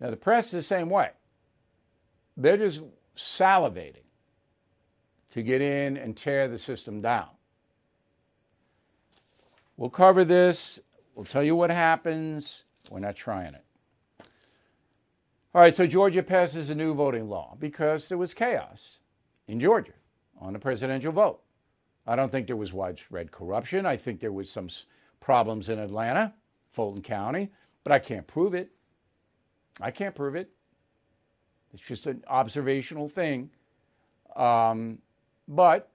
Now, 0.00 0.10
the 0.10 0.16
press 0.16 0.46
is 0.48 0.52
the 0.52 0.62
same 0.62 0.90
way. 0.90 1.10
They're 2.36 2.58
just 2.58 2.82
salivating 3.16 4.04
to 5.30 5.42
get 5.42 5.62
in 5.62 5.96
and 5.96 6.14
tear 6.14 6.46
the 6.46 6.58
system 6.58 7.00
down. 7.00 7.28
We'll 9.82 9.90
cover 9.90 10.24
this. 10.24 10.78
We'll 11.16 11.24
tell 11.24 11.42
you 11.42 11.56
what 11.56 11.68
happens. 11.68 12.62
We're 12.88 13.00
not 13.00 13.16
trying 13.16 13.54
it. 13.54 13.64
All 15.52 15.60
right, 15.60 15.74
so 15.74 15.88
Georgia 15.88 16.22
passes 16.22 16.70
a 16.70 16.74
new 16.76 16.94
voting 16.94 17.28
law 17.28 17.56
because 17.58 18.08
there 18.08 18.16
was 18.16 18.32
chaos 18.32 19.00
in 19.48 19.58
Georgia 19.58 19.94
on 20.40 20.52
the 20.52 20.60
presidential 20.60 21.10
vote. 21.10 21.40
I 22.06 22.14
don't 22.14 22.30
think 22.30 22.46
there 22.46 22.54
was 22.54 22.72
widespread 22.72 23.32
corruption. 23.32 23.84
I 23.84 23.96
think 23.96 24.20
there 24.20 24.30
was 24.30 24.48
some 24.48 24.68
problems 25.18 25.68
in 25.68 25.80
Atlanta, 25.80 26.32
Fulton 26.70 27.02
County, 27.02 27.50
but 27.82 27.90
I 27.90 27.98
can't 27.98 28.24
prove 28.28 28.54
it. 28.54 28.70
I 29.80 29.90
can't 29.90 30.14
prove 30.14 30.36
it. 30.36 30.48
It's 31.74 31.82
just 31.82 32.06
an 32.06 32.22
observational 32.28 33.08
thing. 33.08 33.50
Um, 34.36 34.98
but 35.48 35.90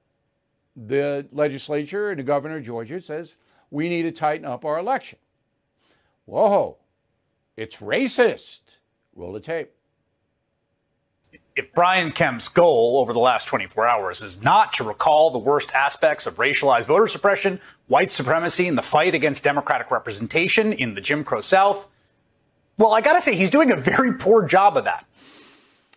the 0.75 1.25
legislature 1.31 2.09
and 2.09 2.19
the 2.19 2.23
governor 2.23 2.57
of 2.57 2.63
Georgia 2.63 2.99
says 2.99 3.37
we 3.71 3.89
need 3.89 4.03
to 4.03 4.11
tighten 4.11 4.45
up 4.45 4.65
our 4.65 4.79
election. 4.79 5.19
Whoa, 6.25 6.77
it's 7.55 7.77
racist. 7.77 8.77
Roll 9.15 9.33
the 9.33 9.39
tape. 9.39 9.71
If 11.55 11.73
Brian 11.73 12.11
Kemp's 12.11 12.47
goal 12.47 12.97
over 12.99 13.13
the 13.13 13.19
last 13.19 13.47
24 13.47 13.87
hours 13.87 14.21
is 14.21 14.43
not 14.43 14.73
to 14.73 14.83
recall 14.83 15.31
the 15.31 15.39
worst 15.39 15.71
aspects 15.73 16.27
of 16.27 16.35
racialized 16.35 16.85
voter 16.85 17.07
suppression, 17.07 17.59
white 17.87 18.11
supremacy, 18.11 18.67
and 18.67 18.77
the 18.77 18.83
fight 18.83 19.15
against 19.15 19.43
Democratic 19.43 19.89
representation 19.89 20.71
in 20.71 20.93
the 20.93 21.01
Jim 21.01 21.23
Crow 21.23 21.41
South, 21.41 21.87
well, 22.77 22.93
I 22.93 23.01
gotta 23.01 23.21
say, 23.21 23.35
he's 23.35 23.49
doing 23.49 23.71
a 23.71 23.75
very 23.75 24.13
poor 24.13 24.45
job 24.45 24.77
of 24.77 24.83
that. 24.83 25.05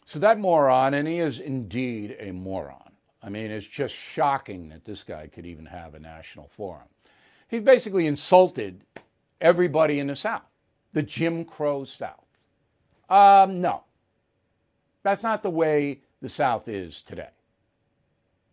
So 0.06 0.18
that 0.20 0.38
moron, 0.38 0.94
and 0.94 1.06
he 1.06 1.18
is 1.18 1.38
indeed 1.38 2.16
a 2.18 2.32
moron. 2.32 2.90
I 3.22 3.28
mean, 3.28 3.50
it's 3.50 3.66
just 3.66 3.94
shocking 3.94 4.70
that 4.70 4.86
this 4.86 5.02
guy 5.02 5.26
could 5.26 5.44
even 5.44 5.66
have 5.66 5.94
a 5.94 6.00
national 6.00 6.48
forum. 6.48 6.88
He 7.50 7.58
basically 7.58 8.06
insulted 8.06 8.84
everybody 9.40 9.98
in 9.98 10.06
the 10.06 10.14
South, 10.14 10.42
the 10.92 11.02
Jim 11.02 11.44
Crow 11.44 11.82
South. 11.82 12.24
Um, 13.08 13.60
no, 13.60 13.82
that's 15.02 15.24
not 15.24 15.42
the 15.42 15.50
way 15.50 16.02
the 16.22 16.28
South 16.28 16.68
is 16.68 17.02
today. 17.02 17.30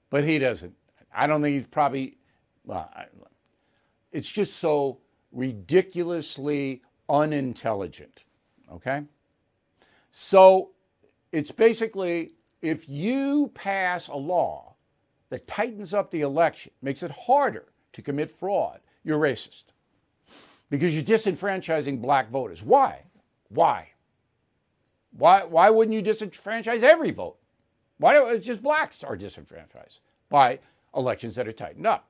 But 0.09 0.23
he 0.23 0.39
doesn't. 0.39 0.73
I 1.15 1.27
don't 1.27 1.43
think 1.43 1.57
he's 1.57 1.67
probably, 1.67 2.17
well, 2.65 2.89
it's 4.11 4.29
just 4.29 4.57
so 4.57 4.97
ridiculously 5.31 6.81
unintelligent. 7.07 8.23
Okay? 8.71 9.03
So 10.11 10.71
it's 11.31 11.51
basically 11.51 12.31
if 12.63 12.89
you 12.89 13.51
pass 13.53 14.07
a 14.07 14.15
law 14.15 14.75
that 15.29 15.45
tightens 15.45 15.93
up 15.93 16.09
the 16.09 16.21
election, 16.21 16.71
makes 16.81 17.03
it 17.03 17.11
harder 17.11 17.65
to 17.93 18.01
commit 18.01 18.31
fraud, 18.31 18.79
you're 19.07 19.19
racist 19.19 19.63
because 20.69 20.93
you're 20.93 21.03
disenfranchising 21.03 22.01
black 22.01 22.29
voters. 22.29 22.61
Why? 22.61 23.03
Why? 23.47 23.87
Why, 25.17 25.43
why 25.45 25.69
wouldn't 25.69 25.95
you 25.95 26.03
disenfranchise 26.03 26.83
every 26.83 27.11
vote? 27.11 27.37
Why 27.99 28.13
don't 28.13 28.43
just 28.43 28.61
blacks 28.61 29.03
are 29.03 29.15
disenfranchised 29.15 30.01
by 30.29 30.59
elections 30.95 31.35
that 31.35 31.47
are 31.47 31.53
tightened 31.53 31.87
up? 31.87 32.09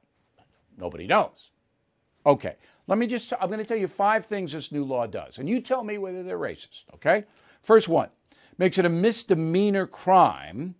Nobody 0.77 1.05
knows. 1.05 1.51
Okay, 2.25 2.55
let 2.87 2.97
me 2.97 3.05
just, 3.05 3.31
I'm 3.39 3.47
going 3.47 3.59
to 3.59 3.65
tell 3.65 3.77
you 3.77 3.87
five 3.87 4.25
things 4.25 4.51
this 4.51 4.71
new 4.71 4.83
law 4.83 5.05
does, 5.05 5.37
and 5.37 5.47
you 5.47 5.61
tell 5.61 5.83
me 5.83 5.97
whether 5.97 6.23
they're 6.23 6.39
racist, 6.39 6.83
okay? 6.95 7.23
First 7.61 7.87
one 7.87 8.09
makes 8.57 8.79
it 8.79 8.85
a 8.85 8.89
misdemeanor 8.89 9.85
crime, 9.85 10.75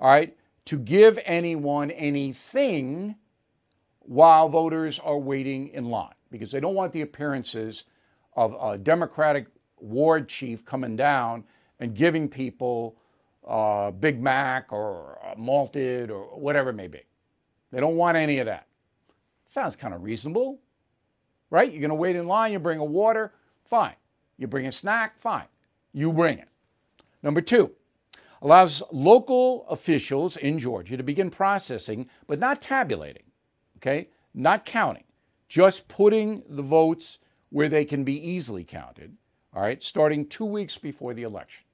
all 0.00 0.08
right, 0.08 0.34
to 0.66 0.78
give 0.78 1.18
anyone 1.24 1.90
anything 1.90 3.16
while 4.06 4.48
voters 4.48 4.98
are 4.98 5.18
waiting 5.18 5.68
in 5.68 5.86
line 5.86 6.14
because 6.30 6.50
they 6.50 6.60
don't 6.60 6.74
want 6.74 6.92
the 6.92 7.02
appearances 7.02 7.84
of 8.36 8.56
a 8.60 8.76
Democratic 8.76 9.46
ward 9.78 10.28
chief 10.28 10.64
coming 10.64 10.96
down 10.96 11.44
and 11.80 11.94
giving 11.94 12.28
people 12.28 12.96
uh, 13.46 13.90
Big 13.90 14.20
Mac 14.22 14.72
or 14.72 15.18
malted 15.36 16.10
or 16.10 16.38
whatever 16.38 16.70
it 16.70 16.74
may 16.74 16.88
be. 16.88 17.00
They 17.70 17.80
don't 17.80 17.96
want 17.96 18.16
any 18.16 18.38
of 18.38 18.46
that. 18.46 18.66
Sounds 19.46 19.76
kind 19.76 19.92
of 19.92 20.02
reasonable, 20.02 20.60
right? 21.50 21.70
You're 21.70 21.80
going 21.80 21.90
to 21.90 21.94
wait 21.94 22.16
in 22.16 22.26
line, 22.26 22.52
you 22.52 22.58
bring 22.58 22.78
a 22.78 22.84
water, 22.84 23.32
fine. 23.64 23.94
You 24.38 24.46
bring 24.46 24.66
a 24.66 24.72
snack, 24.72 25.18
fine. 25.18 25.46
You 25.92 26.12
bring 26.12 26.38
it. 26.38 26.48
Number 27.22 27.40
two, 27.40 27.70
allows 28.42 28.82
local 28.90 29.66
officials 29.68 30.36
in 30.36 30.58
Georgia 30.58 30.96
to 30.96 31.02
begin 31.02 31.30
processing, 31.30 32.08
but 32.26 32.38
not 32.38 32.60
tabulating 32.62 33.23
okay? 33.84 34.08
Not 34.34 34.64
counting, 34.64 35.04
just 35.48 35.86
putting 35.88 36.42
the 36.48 36.62
votes 36.62 37.18
where 37.50 37.68
they 37.68 37.84
can 37.84 38.02
be 38.02 38.14
easily 38.14 38.64
counted, 38.64 39.14
all 39.54 39.62
right, 39.62 39.82
starting 39.82 40.26
two 40.26 40.44
weeks 40.44 40.76
before 40.76 41.14
the 41.14 41.22
election. 41.22 41.64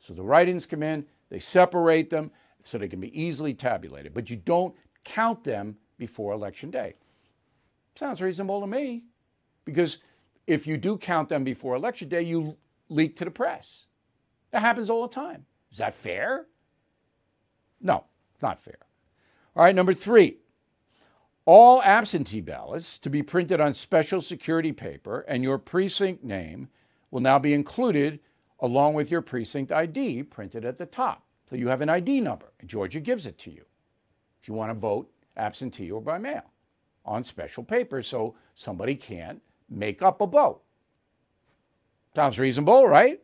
So 0.00 0.14
the 0.14 0.22
write 0.22 0.48
ins 0.48 0.66
come 0.66 0.82
in, 0.82 1.04
they 1.28 1.38
separate 1.38 2.10
them 2.10 2.30
so 2.64 2.78
they 2.78 2.88
can 2.88 3.00
be 3.00 3.20
easily 3.20 3.54
tabulated, 3.54 4.14
but 4.14 4.30
you 4.30 4.36
don't 4.36 4.74
count 5.04 5.44
them 5.44 5.76
before 5.98 6.32
election 6.32 6.70
day. 6.70 6.94
Sounds 7.94 8.22
reasonable 8.22 8.60
to 8.60 8.66
me 8.66 9.04
because 9.64 9.98
if 10.46 10.66
you 10.66 10.76
do 10.76 10.96
count 10.96 11.28
them 11.28 11.44
before 11.44 11.76
election 11.76 12.08
day, 12.08 12.22
you 12.22 12.56
leak 12.88 13.16
to 13.16 13.24
the 13.24 13.30
press. 13.30 13.86
That 14.50 14.62
happens 14.62 14.88
all 14.88 15.06
the 15.06 15.14
time. 15.14 15.44
Is 15.70 15.78
that 15.78 15.94
fair? 15.94 16.46
No, 17.80 18.04
not 18.40 18.62
fair. 18.62 18.78
All 19.54 19.64
right, 19.64 19.74
number 19.74 19.92
three, 19.92 20.38
all 21.48 21.82
absentee 21.82 22.42
ballots 22.42 22.98
to 22.98 23.08
be 23.08 23.22
printed 23.22 23.58
on 23.58 23.72
special 23.72 24.20
security 24.20 24.70
paper 24.70 25.20
and 25.28 25.42
your 25.42 25.56
precinct 25.56 26.22
name 26.22 26.68
will 27.10 27.22
now 27.22 27.38
be 27.38 27.54
included 27.54 28.20
along 28.60 28.92
with 28.92 29.10
your 29.10 29.22
precinct 29.22 29.72
ID 29.72 30.22
printed 30.24 30.66
at 30.66 30.76
the 30.76 30.84
top. 30.84 31.24
So 31.48 31.56
you 31.56 31.66
have 31.68 31.80
an 31.80 31.88
ID 31.88 32.20
number, 32.20 32.52
Georgia 32.66 33.00
gives 33.00 33.24
it 33.24 33.38
to 33.38 33.50
you 33.50 33.64
if 34.42 34.46
you 34.46 34.52
want 34.52 34.68
to 34.68 34.78
vote 34.78 35.10
absentee 35.38 35.90
or 35.90 36.02
by 36.02 36.18
mail 36.18 36.42
on 37.06 37.24
special 37.24 37.64
paper 37.64 38.02
so 38.02 38.34
somebody 38.54 38.94
can't 38.94 39.40
make 39.70 40.02
up 40.02 40.20
a 40.20 40.26
vote. 40.26 40.60
Sounds 42.14 42.38
reasonable, 42.38 42.86
right? 42.86 43.22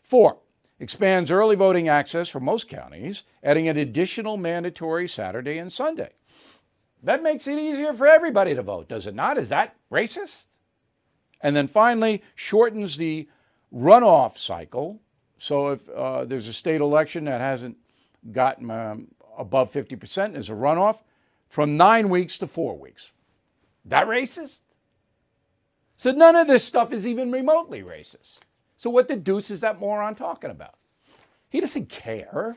Four, 0.00 0.38
expands 0.80 1.30
early 1.30 1.54
voting 1.54 1.88
access 1.88 2.28
for 2.28 2.40
most 2.40 2.66
counties, 2.66 3.22
adding 3.44 3.68
an 3.68 3.76
additional 3.76 4.36
mandatory 4.36 5.06
Saturday 5.06 5.58
and 5.58 5.72
Sunday. 5.72 6.10
That 7.02 7.22
makes 7.22 7.46
it 7.46 7.58
easier 7.58 7.92
for 7.94 8.06
everybody 8.06 8.54
to 8.54 8.62
vote, 8.62 8.88
does 8.88 9.06
it 9.06 9.14
not? 9.14 9.38
Is 9.38 9.48
that 9.48 9.76
racist? 9.90 10.46
And 11.40 11.56
then 11.56 11.66
finally, 11.66 12.22
shortens 12.34 12.96
the 12.96 13.28
runoff 13.74 14.36
cycle. 14.36 15.00
So 15.38 15.70
if 15.70 15.88
uh, 15.88 16.24
there's 16.26 16.48
a 16.48 16.52
state 16.52 16.80
election 16.80 17.24
that 17.24 17.40
hasn't 17.40 17.76
gotten 18.32 18.70
um, 18.70 19.08
above 19.38 19.72
50% 19.72 20.34
as 20.34 20.50
a 20.50 20.52
runoff, 20.52 20.98
from 21.48 21.76
nine 21.76 22.08
weeks 22.08 22.38
to 22.38 22.46
four 22.46 22.78
weeks. 22.78 23.12
That 23.86 24.06
racist? 24.06 24.60
So 25.96 26.12
none 26.12 26.36
of 26.36 26.46
this 26.46 26.64
stuff 26.64 26.92
is 26.92 27.06
even 27.06 27.32
remotely 27.32 27.82
racist. 27.82 28.38
So 28.76 28.88
what 28.88 29.08
the 29.08 29.16
deuce 29.16 29.50
is 29.50 29.60
that 29.60 29.80
moron 29.80 30.14
talking 30.14 30.50
about? 30.50 30.76
He 31.50 31.60
doesn't 31.60 31.88
care. 31.88 32.54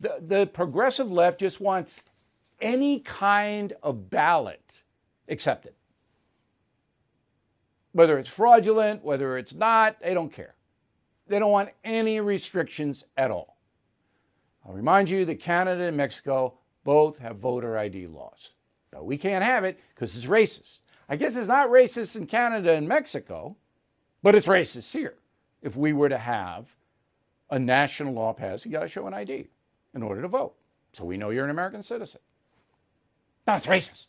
The, 0.00 0.18
the 0.20 0.46
progressive 0.46 1.12
left 1.12 1.38
just 1.38 1.60
wants 1.60 2.02
any 2.62 3.00
kind 3.00 3.74
of 3.82 4.08
ballot 4.08 4.62
accepted. 5.28 5.74
Whether 7.92 8.18
it's 8.18 8.28
fraudulent, 8.28 9.04
whether 9.04 9.36
it's 9.36 9.52
not, 9.52 10.00
they 10.00 10.14
don't 10.14 10.32
care. 10.32 10.54
They 11.26 11.38
don't 11.38 11.50
want 11.50 11.70
any 11.84 12.20
restrictions 12.20 13.04
at 13.16 13.30
all. 13.30 13.58
I'll 14.64 14.72
remind 14.72 15.10
you 15.10 15.24
that 15.26 15.40
Canada 15.40 15.84
and 15.84 15.96
Mexico 15.96 16.54
both 16.84 17.18
have 17.18 17.36
voter 17.36 17.76
ID 17.76 18.06
laws. 18.06 18.50
But 18.90 19.04
we 19.04 19.18
can't 19.18 19.44
have 19.44 19.64
it 19.64 19.78
because 19.94 20.16
it's 20.16 20.26
racist. 20.26 20.80
I 21.08 21.16
guess 21.16 21.36
it's 21.36 21.48
not 21.48 21.68
racist 21.68 22.16
in 22.16 22.26
Canada 22.26 22.72
and 22.72 22.88
Mexico, 22.88 23.56
but 24.22 24.34
it's 24.34 24.46
racist 24.46 24.92
here. 24.92 25.14
If 25.62 25.76
we 25.76 25.92
were 25.92 26.08
to 26.08 26.18
have 26.18 26.66
a 27.50 27.58
national 27.58 28.14
law 28.14 28.32
passed, 28.32 28.64
you 28.64 28.72
got 28.72 28.80
to 28.80 28.88
show 28.88 29.06
an 29.06 29.14
ID 29.14 29.48
in 29.94 30.02
order 30.02 30.22
to 30.22 30.28
vote. 30.28 30.54
So 30.92 31.04
we 31.04 31.16
know 31.16 31.30
you're 31.30 31.44
an 31.44 31.50
American 31.50 31.82
citizen. 31.82 32.20
That's 33.44 33.66
racist. 33.66 34.06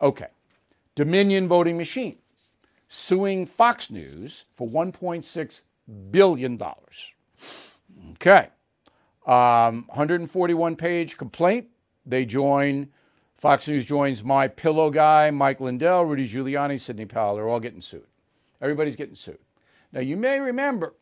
Okay. 0.00 0.28
Dominion 0.94 1.48
Voting 1.48 1.76
Machine 1.76 2.16
suing 2.88 3.46
Fox 3.46 3.90
News 3.90 4.44
for 4.54 4.68
$1.6 4.68 5.60
billion. 6.10 6.60
Okay. 8.12 8.48
Um, 9.26 9.84
141 9.88 10.76
page 10.76 11.16
complaint. 11.16 11.66
They 12.06 12.24
join, 12.24 12.88
Fox 13.36 13.66
News 13.66 13.84
joins 13.84 14.22
My 14.22 14.46
Pillow 14.46 14.90
guy, 14.90 15.30
Mike 15.30 15.60
Lindell, 15.60 16.04
Rudy 16.04 16.28
Giuliani, 16.28 16.80
Sidney 16.80 17.04
Powell. 17.04 17.34
They're 17.34 17.48
all 17.48 17.60
getting 17.60 17.80
sued. 17.80 18.06
Everybody's 18.62 18.96
getting 18.96 19.16
sued. 19.16 19.38
Now, 19.92 20.00
you 20.00 20.16
may 20.16 20.38
remember, 20.38 20.94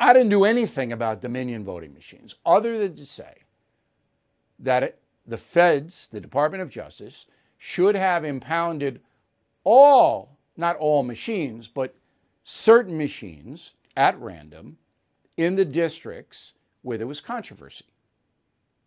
I 0.00 0.12
didn't 0.12 0.30
do 0.30 0.44
anything 0.44 0.92
about 0.92 1.20
Dominion 1.20 1.64
voting 1.64 1.94
machines 1.94 2.34
other 2.44 2.78
than 2.78 2.96
to 2.96 3.06
say 3.06 3.41
that 4.62 4.98
the 5.26 5.36
feds, 5.36 6.08
the 6.10 6.20
Department 6.20 6.62
of 6.62 6.70
Justice, 6.70 7.26
should 7.58 7.94
have 7.94 8.24
impounded 8.24 9.00
all, 9.64 10.36
not 10.56 10.76
all 10.76 11.02
machines, 11.02 11.68
but 11.68 11.94
certain 12.44 12.96
machines 12.96 13.72
at 13.96 14.18
random 14.20 14.76
in 15.36 15.54
the 15.54 15.64
districts 15.64 16.54
where 16.82 16.98
there 16.98 17.06
was 17.06 17.20
controversy. 17.20 17.84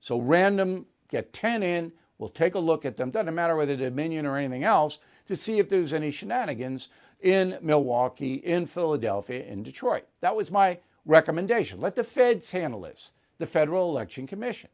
So 0.02 0.20
random, 0.20 0.86
get 1.10 1.32
10 1.34 1.64
in, 1.64 1.92
we'll 2.18 2.30
take 2.30 2.56
a 2.56 2.60
look 2.60 2.86
at 2.86 2.98
them, 2.98 3.12
doesn't 3.12 3.34
matter 3.34 3.56
whether 3.56 3.76
Dominion 3.76 4.26
or 4.26 4.38
anything 4.38 4.64
else, 4.64 5.00
to 5.28 5.36
see 5.36 5.60
if 5.60 5.70
there's 5.70 5.94
any 5.94 6.12
shenanigans 6.12 6.90
in 7.22 7.58
Milwaukee, 7.62 8.36
in 8.36 8.66
Philadelphia, 8.66 9.44
in 9.46 9.64
Detroit. 9.64 10.06
That 10.22 10.36
was 10.36 10.52
my 10.52 10.78
recommendation. 11.06 11.82
Let 11.82 11.96
the 11.96 12.04
feds 12.04 12.52
handle 12.52 12.82
this, 12.82 13.12
the 13.38 13.46
Federal 13.46 13.90
Election 13.90 14.28
Commission, 14.28 14.70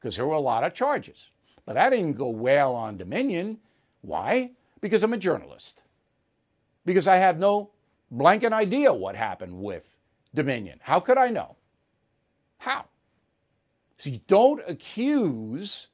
because 0.00 0.16
there 0.16 0.26
were 0.26 0.34
a 0.34 0.40
lot 0.40 0.64
of 0.64 0.74
charges. 0.74 1.30
But 1.64 1.76
I 1.76 1.90
didn't 1.90 2.12
go 2.14 2.28
wail 2.28 2.70
on 2.70 2.96
Dominion. 2.96 3.58
Why? 4.02 4.50
Because 4.80 5.02
I'm 5.02 5.12
a 5.12 5.18
journalist. 5.18 5.82
Because 6.84 7.08
I 7.08 7.16
have 7.16 7.38
no 7.38 7.70
blanket 8.10 8.52
idea 8.52 8.92
what 8.92 9.16
happened 9.16 9.60
with 9.60 9.96
Dominion. 10.34 10.78
How 10.82 11.00
could 11.00 11.18
I 11.18 11.28
know? 11.28 11.56
How? 12.58 12.86
So 13.98 14.10
you 14.10 14.20
don't 14.28 14.62
accuse 14.68 15.88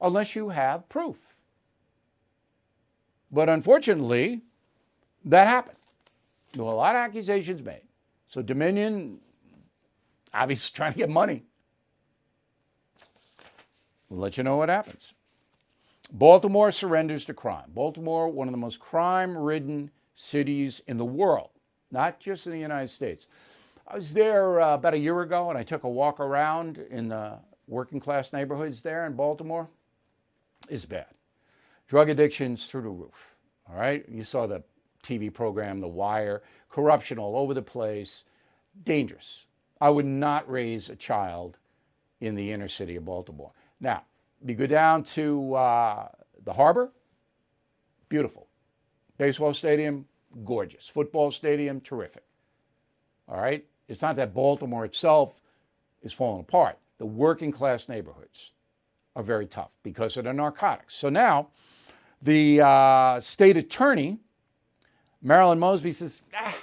unless 0.00 0.36
you 0.36 0.48
have 0.50 0.88
proof. 0.88 1.18
But 3.32 3.48
unfortunately, 3.48 4.42
that 5.24 5.46
happened. 5.46 5.78
There 6.52 6.64
were 6.64 6.72
a 6.72 6.74
lot 6.74 6.94
of 6.94 7.00
accusations 7.00 7.62
made. 7.62 7.82
So 8.28 8.42
Dominion, 8.42 9.18
obviously 10.32 10.72
trying 10.76 10.92
to 10.92 10.98
get 10.98 11.10
money. 11.10 11.42
We'll 14.08 14.20
let 14.20 14.36
you 14.36 14.44
know 14.44 14.56
what 14.56 14.68
happens. 14.68 15.14
Baltimore 16.12 16.70
surrenders 16.70 17.24
to 17.26 17.34
crime. 17.34 17.70
Baltimore, 17.74 18.28
one 18.28 18.48
of 18.48 18.52
the 18.52 18.58
most 18.58 18.78
crime 18.78 19.36
ridden 19.36 19.90
cities 20.14 20.80
in 20.86 20.96
the 20.96 21.04
world, 21.04 21.50
not 21.90 22.20
just 22.20 22.46
in 22.46 22.52
the 22.52 22.58
United 22.58 22.88
States. 22.88 23.26
I 23.88 23.96
was 23.96 24.14
there 24.14 24.60
uh, 24.60 24.74
about 24.74 24.94
a 24.94 24.98
year 24.98 25.20
ago 25.22 25.50
and 25.50 25.58
I 25.58 25.62
took 25.62 25.84
a 25.84 25.88
walk 25.88 26.20
around 26.20 26.78
in 26.90 27.08
the 27.08 27.38
working 27.68 28.00
class 28.00 28.32
neighborhoods 28.32 28.82
there 28.82 29.06
in 29.06 29.14
Baltimore. 29.14 29.68
It's 30.68 30.84
bad. 30.84 31.06
Drug 31.88 32.08
addiction's 32.08 32.66
through 32.66 32.82
the 32.82 32.88
roof. 32.88 33.34
All 33.68 33.76
right. 33.76 34.04
You 34.08 34.24
saw 34.24 34.46
the 34.46 34.62
TV 35.02 35.32
program, 35.32 35.80
The 35.80 35.88
Wire, 35.88 36.42
corruption 36.68 37.18
all 37.18 37.36
over 37.36 37.54
the 37.54 37.62
place. 37.62 38.24
Dangerous. 38.84 39.46
I 39.80 39.90
would 39.90 40.06
not 40.06 40.50
raise 40.50 40.88
a 40.88 40.96
child 40.96 41.58
in 42.20 42.34
the 42.34 42.50
inner 42.50 42.68
city 42.68 42.96
of 42.96 43.04
Baltimore. 43.04 43.52
Now, 43.80 44.02
you 44.44 44.54
go 44.54 44.66
down 44.66 45.02
to 45.04 45.54
uh, 45.54 46.08
the 46.44 46.52
harbor, 46.52 46.92
beautiful. 48.08 48.48
Baseball 49.18 49.54
stadium, 49.54 50.06
gorgeous. 50.44 50.88
Football 50.88 51.30
stadium, 51.30 51.80
terrific. 51.80 52.24
All 53.28 53.40
right? 53.40 53.64
It's 53.88 54.02
not 54.02 54.16
that 54.16 54.34
Baltimore 54.34 54.84
itself 54.84 55.40
is 56.02 56.12
falling 56.12 56.40
apart. 56.40 56.78
The 56.98 57.06
working 57.06 57.52
class 57.52 57.88
neighborhoods 57.88 58.52
are 59.14 59.22
very 59.22 59.46
tough 59.46 59.70
because 59.82 60.16
of 60.16 60.24
the 60.24 60.32
narcotics. 60.32 60.94
So 60.94 61.08
now, 61.08 61.48
the 62.22 62.60
uh, 62.60 63.20
state 63.20 63.56
attorney, 63.56 64.18
Marilyn 65.22 65.58
Mosby, 65.58 65.92
says, 65.92 66.22
ah, 66.34 66.56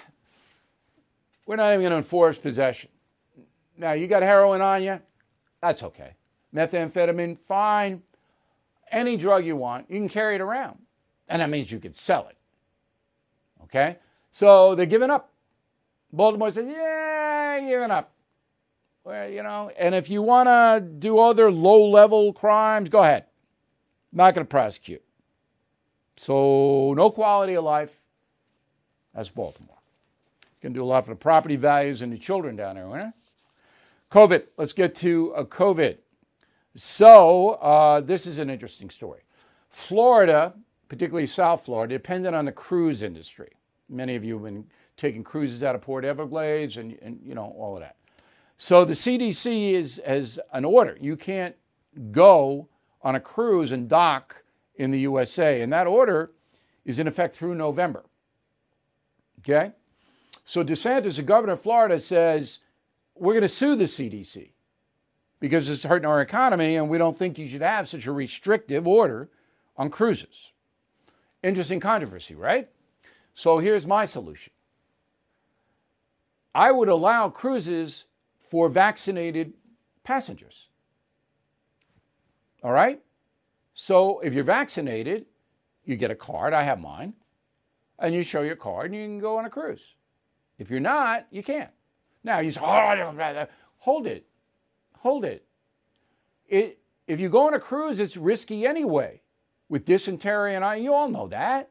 we're 1.45 1.56
not 1.56 1.69
even 1.69 1.82
going 1.82 1.91
to 1.91 1.97
enforce 1.97 2.38
possession. 2.38 2.89
Now, 3.78 3.93
you 3.93 4.08
got 4.08 4.21
heroin 4.21 4.62
on 4.62 4.84
you? 4.84 4.99
That's 5.62 5.84
okay. 5.84 6.15
Methamphetamine, 6.55 7.37
fine. 7.47 8.01
Any 8.91 9.17
drug 9.17 9.45
you 9.45 9.55
want, 9.55 9.89
you 9.89 9.99
can 9.99 10.09
carry 10.09 10.35
it 10.35 10.41
around. 10.41 10.77
And 11.27 11.41
that 11.41 11.49
means 11.49 11.71
you 11.71 11.79
can 11.79 11.93
sell 11.93 12.27
it. 12.27 12.37
Okay? 13.63 13.97
So 14.31 14.75
they're 14.75 14.85
giving 14.85 15.09
up. 15.09 15.31
Baltimore 16.11 16.51
says, 16.51 16.67
yeah, 16.67 17.59
giving 17.59 17.89
up. 17.89 18.11
Well, 19.03 19.29
you 19.29 19.43
know, 19.43 19.71
and 19.77 19.93
if 19.93 20.09
you 20.09 20.21
want 20.21 20.47
to 20.47 20.85
do 20.99 21.19
other 21.19 21.51
low 21.51 21.89
level 21.89 22.31
crimes, 22.33 22.89
go 22.89 23.01
ahead. 23.01 23.25
Not 24.11 24.35
going 24.35 24.45
to 24.45 24.49
prosecute. 24.49 25.03
So, 26.15 26.93
no 26.95 27.09
quality 27.09 27.55
of 27.55 27.63
life. 27.63 27.99
That's 29.15 29.29
Baltimore. 29.29 29.77
Can 30.61 30.71
do 30.71 30.83
a 30.83 30.85
lot 30.85 31.05
for 31.05 31.11
the 31.11 31.17
property 31.17 31.55
values 31.55 32.01
and 32.01 32.13
the 32.13 32.17
children 32.17 32.55
down 32.55 32.75
there, 32.75 32.87
right? 32.87 33.11
COVID. 34.11 34.43
Let's 34.57 34.73
get 34.73 34.95
to 34.95 35.33
uh, 35.33 35.43
COVID. 35.43 35.97
So, 36.75 37.51
uh, 37.51 38.01
this 38.01 38.25
is 38.25 38.39
an 38.39 38.49
interesting 38.49 38.89
story. 38.89 39.21
Florida, 39.69 40.53
particularly 40.89 41.27
South 41.27 41.65
Florida, 41.65 41.93
depended 41.93 42.33
on 42.33 42.45
the 42.45 42.51
cruise 42.51 43.03
industry. 43.03 43.51
Many 43.89 44.15
of 44.15 44.23
you 44.23 44.36
have 44.36 44.43
been 44.43 44.65
taking 44.97 45.23
cruises 45.23 45.63
out 45.63 45.75
of 45.75 45.81
Port 45.81 46.03
Everglades 46.05 46.77
and, 46.77 46.97
and 47.01 47.19
you 47.23 47.36
know, 47.36 47.53
all 47.57 47.75
of 47.75 47.81
that. 47.81 47.97
So 48.57 48.86
the 48.86 48.93
CDC 48.93 49.73
is 49.73 50.01
has 50.05 50.39
an 50.53 50.65
order. 50.65 50.97
You 50.99 51.15
can't 51.15 51.55
go 52.12 52.67
on 53.01 53.15
a 53.15 53.19
cruise 53.19 53.71
and 53.71 53.89
dock 53.89 54.43
in 54.75 54.91
the 54.91 54.99
USA. 55.01 55.62
And 55.62 55.71
that 55.73 55.88
order 55.88 56.31
is 56.86 56.99
in 56.99 57.07
effect 57.07 57.36
through 57.36 57.55
November. 57.55 58.05
Okay? 59.39 59.71
So 60.45 60.63
DeSantis, 60.63 61.17
the 61.17 61.23
governor 61.23 61.53
of 61.53 61.62
Florida, 61.62 61.99
says, 61.99 62.59
we're 63.15 63.33
going 63.33 63.41
to 63.41 63.47
sue 63.47 63.75
the 63.75 63.83
CDC 63.83 64.51
because 65.43 65.69
it's 65.69 65.84
hurting 65.84 66.08
our 66.08 66.21
economy 66.21 66.77
and 66.77 66.88
we 66.88 66.97
don't 66.97 67.17
think 67.17 67.38
you 67.38 67.49
should 67.49 67.62
have 67.62 67.89
such 67.89 68.06
a 68.06 68.12
restrictive 68.13 68.88
order 68.88 69.29
on 69.75 69.89
cruises. 69.89 70.53
Interesting 71.43 71.82
controversy, 71.82 72.34
right? 72.34 72.69
So 73.34 73.58
here's 73.60 73.86
my 73.86 74.06
solution 74.06 74.53
I 76.56 76.71
would 76.71 76.88
allow 76.88 77.27
cruises 77.27 78.06
for 78.39 78.69
vaccinated 78.69 79.51
passengers. 80.06 80.69
All 82.63 82.71
right? 82.71 83.01
So 83.73 84.21
if 84.21 84.34
you're 84.34 84.45
vaccinated, 84.45 85.25
you 85.84 85.97
get 85.97 86.10
a 86.10 86.15
card. 86.15 86.53
I 86.53 86.63
have 86.63 86.79
mine. 86.79 87.15
And 87.99 88.15
you 88.15 88.23
show 88.23 88.43
your 88.43 88.56
card 88.56 88.91
and 88.91 88.95
you 88.95 89.06
can 89.06 89.19
go 89.19 89.36
on 89.39 89.43
a 89.43 89.49
cruise. 89.49 89.84
If 90.58 90.69
you're 90.69 90.79
not, 90.79 91.27
you 91.32 91.43
can't. 91.43 91.71
Now 92.23 92.39
you 92.39 92.51
say, 92.51 92.62
oh, 92.63 93.45
hold 93.79 94.08
it. 94.08 94.25
Hold 95.03 95.25
it. 95.25 95.45
it. 96.47 96.79
If 97.07 97.19
you 97.19 97.27
go 97.27 97.45
on 97.45 97.53
a 97.53 97.59
cruise, 97.59 97.99
it's 97.99 98.15
risky 98.15 98.65
anyway 98.65 99.19
with 99.67 99.83
dysentery 99.83 100.56
and 100.56 100.63
I, 100.63 100.75
you 100.75 100.93
all 100.93 101.10
know 101.10 101.27
that. 101.27 101.69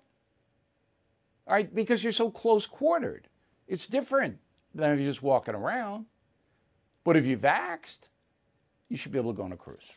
All 1.47 1.55
right, 1.55 1.74
because 1.74 2.05
you're 2.05 2.12
so 2.12 2.30
close 2.30 2.66
quartered. 2.66 3.28
It's 3.66 3.87
different 3.87 4.37
than 4.74 4.93
if 4.93 5.01
you're 5.01 5.09
just 5.11 5.22
walking 5.22 5.55
around. 5.55 6.05
But 7.05 7.16
if 7.16 7.24
you're 7.24 7.39
vaxxed, 7.39 8.01
you 8.91 8.99
should 8.99 9.12
be 9.12 9.18
able 9.18 9.33
to 9.33 9.37
go 9.39 9.45
on 9.45 9.53
a 9.53 9.57
cruise. 9.57 9.91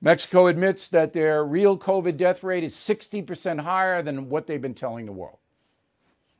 Mexico 0.00 0.46
admits 0.46 0.88
that 0.88 1.12
their 1.12 1.44
real 1.44 1.76
COVID 1.76 2.16
death 2.16 2.42
rate 2.42 2.64
is 2.64 2.74
60% 2.74 3.60
higher 3.60 4.02
than 4.02 4.30
what 4.30 4.46
they've 4.46 4.62
been 4.62 4.72
telling 4.72 5.04
the 5.04 5.12
world. 5.12 5.36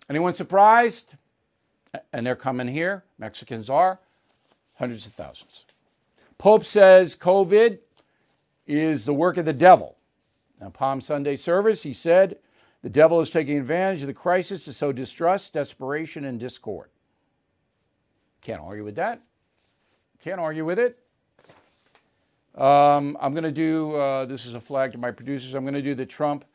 Anyone 0.08 0.32
surprised? 0.32 1.16
And 2.14 2.26
they're 2.26 2.34
coming 2.34 2.66
here. 2.66 3.04
Mexicans 3.18 3.68
are 3.68 4.00
hundreds 4.80 5.04
of 5.04 5.12
thousands. 5.12 5.66
Pope 6.38 6.64
says 6.64 7.14
COVID 7.14 7.78
is 8.66 9.04
the 9.04 9.12
work 9.12 9.36
of 9.36 9.44
the 9.44 9.52
devil. 9.52 9.98
Now, 10.58 10.70
Palm 10.70 11.02
Sunday 11.02 11.36
service, 11.36 11.82
he 11.82 11.92
said, 11.92 12.38
the 12.82 12.88
devil 12.88 13.20
is 13.20 13.28
taking 13.28 13.58
advantage 13.58 14.00
of 14.00 14.06
the 14.06 14.14
crisis 14.14 14.64
to 14.64 14.72
sow 14.72 14.90
distrust, 14.90 15.52
desperation, 15.52 16.24
and 16.24 16.40
discord. 16.40 16.88
Can't 18.40 18.62
argue 18.62 18.82
with 18.82 18.94
that. 18.96 19.20
Can't 20.24 20.40
argue 20.40 20.64
with 20.64 20.78
it. 20.78 20.98
Um, 22.54 23.18
I'm 23.20 23.32
going 23.32 23.44
to 23.44 23.52
do, 23.52 23.94
uh, 23.96 24.24
this 24.24 24.46
is 24.46 24.54
a 24.54 24.60
flag 24.60 24.92
to 24.92 24.98
my 24.98 25.10
producers, 25.10 25.52
I'm 25.52 25.64
going 25.64 25.74
to 25.74 25.82
do 25.82 25.94
the 25.94 26.06
Trump 26.06 26.46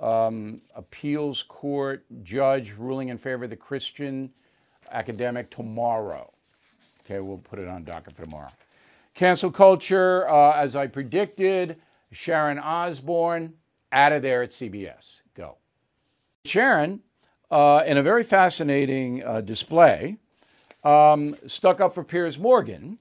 um, 0.00 0.62
appeals 0.74 1.42
court 1.42 2.06
judge 2.22 2.72
ruling 2.72 3.10
in 3.10 3.18
favor 3.18 3.44
of 3.44 3.50
the 3.50 3.56
Christian 3.56 4.30
academic 4.90 5.50
tomorrow. 5.50 6.33
Okay, 7.04 7.20
we'll 7.20 7.38
put 7.38 7.58
it 7.58 7.68
on 7.68 7.84
docket 7.84 8.16
for 8.16 8.24
tomorrow. 8.24 8.50
Cancel 9.14 9.50
culture, 9.50 10.28
uh, 10.28 10.52
as 10.56 10.74
I 10.74 10.86
predicted, 10.86 11.76
Sharon 12.10 12.58
Osbourne, 12.58 13.54
out 13.92 14.12
of 14.12 14.22
there 14.22 14.42
at 14.42 14.50
CBS. 14.50 15.20
Go. 15.34 15.56
Sharon, 16.44 17.00
uh, 17.50 17.82
in 17.86 17.96
a 17.96 18.02
very 18.02 18.22
fascinating 18.22 19.22
uh, 19.24 19.40
display, 19.40 20.16
um, 20.82 21.36
stuck 21.46 21.80
up 21.80 21.94
for 21.94 22.02
Piers 22.02 22.38
Morgan, 22.38 22.98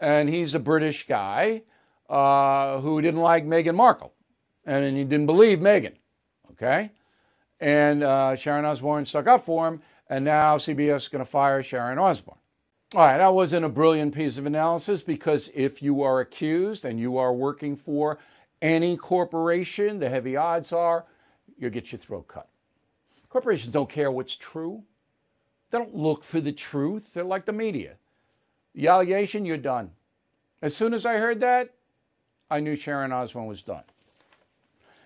and 0.00 0.28
he's 0.28 0.54
a 0.54 0.58
British 0.58 1.06
guy 1.06 1.62
uh, 2.08 2.80
who 2.80 3.00
didn't 3.00 3.20
like 3.20 3.44
Meghan 3.46 3.74
Markle, 3.74 4.12
and 4.64 4.96
he 4.96 5.04
didn't 5.04 5.26
believe 5.26 5.58
Meghan. 5.58 5.94
Okay, 6.52 6.90
and 7.60 8.02
uh, 8.02 8.34
Sharon 8.34 8.64
Osbourne 8.64 9.04
stuck 9.04 9.26
up 9.26 9.44
for 9.44 9.68
him, 9.68 9.82
and 10.08 10.24
now 10.24 10.56
CBS 10.56 10.96
is 10.96 11.08
going 11.08 11.24
to 11.24 11.30
fire 11.30 11.62
Sharon 11.62 11.98
Osbourne. 11.98 12.38
All 12.94 13.00
right, 13.00 13.18
that 13.18 13.34
wasn't 13.34 13.64
a 13.64 13.68
brilliant 13.68 14.14
piece 14.14 14.38
of 14.38 14.46
analysis 14.46 15.02
because 15.02 15.50
if 15.54 15.82
you 15.82 16.02
are 16.02 16.20
accused 16.20 16.84
and 16.84 17.00
you 17.00 17.16
are 17.16 17.32
working 17.34 17.74
for 17.74 18.18
any 18.62 18.96
corporation, 18.96 19.98
the 19.98 20.08
heavy 20.08 20.36
odds 20.36 20.72
are 20.72 21.04
you'll 21.58 21.70
get 21.70 21.90
your 21.90 21.98
throat 21.98 22.28
cut. 22.28 22.48
Corporations 23.28 23.72
don't 23.72 23.88
care 23.88 24.12
what's 24.12 24.36
true. 24.36 24.84
They 25.70 25.78
don't 25.78 25.96
look 25.96 26.22
for 26.22 26.40
the 26.40 26.52
truth. 26.52 27.12
They're 27.12 27.24
like 27.24 27.44
the 27.44 27.52
media. 27.52 27.94
The 28.74 28.86
allegation, 28.86 29.44
you're 29.44 29.56
done. 29.56 29.90
As 30.62 30.76
soon 30.76 30.94
as 30.94 31.04
I 31.04 31.14
heard 31.14 31.40
that, 31.40 31.70
I 32.50 32.60
knew 32.60 32.76
Sharon 32.76 33.12
Osbourne 33.12 33.46
was 33.46 33.62
done. 33.62 33.82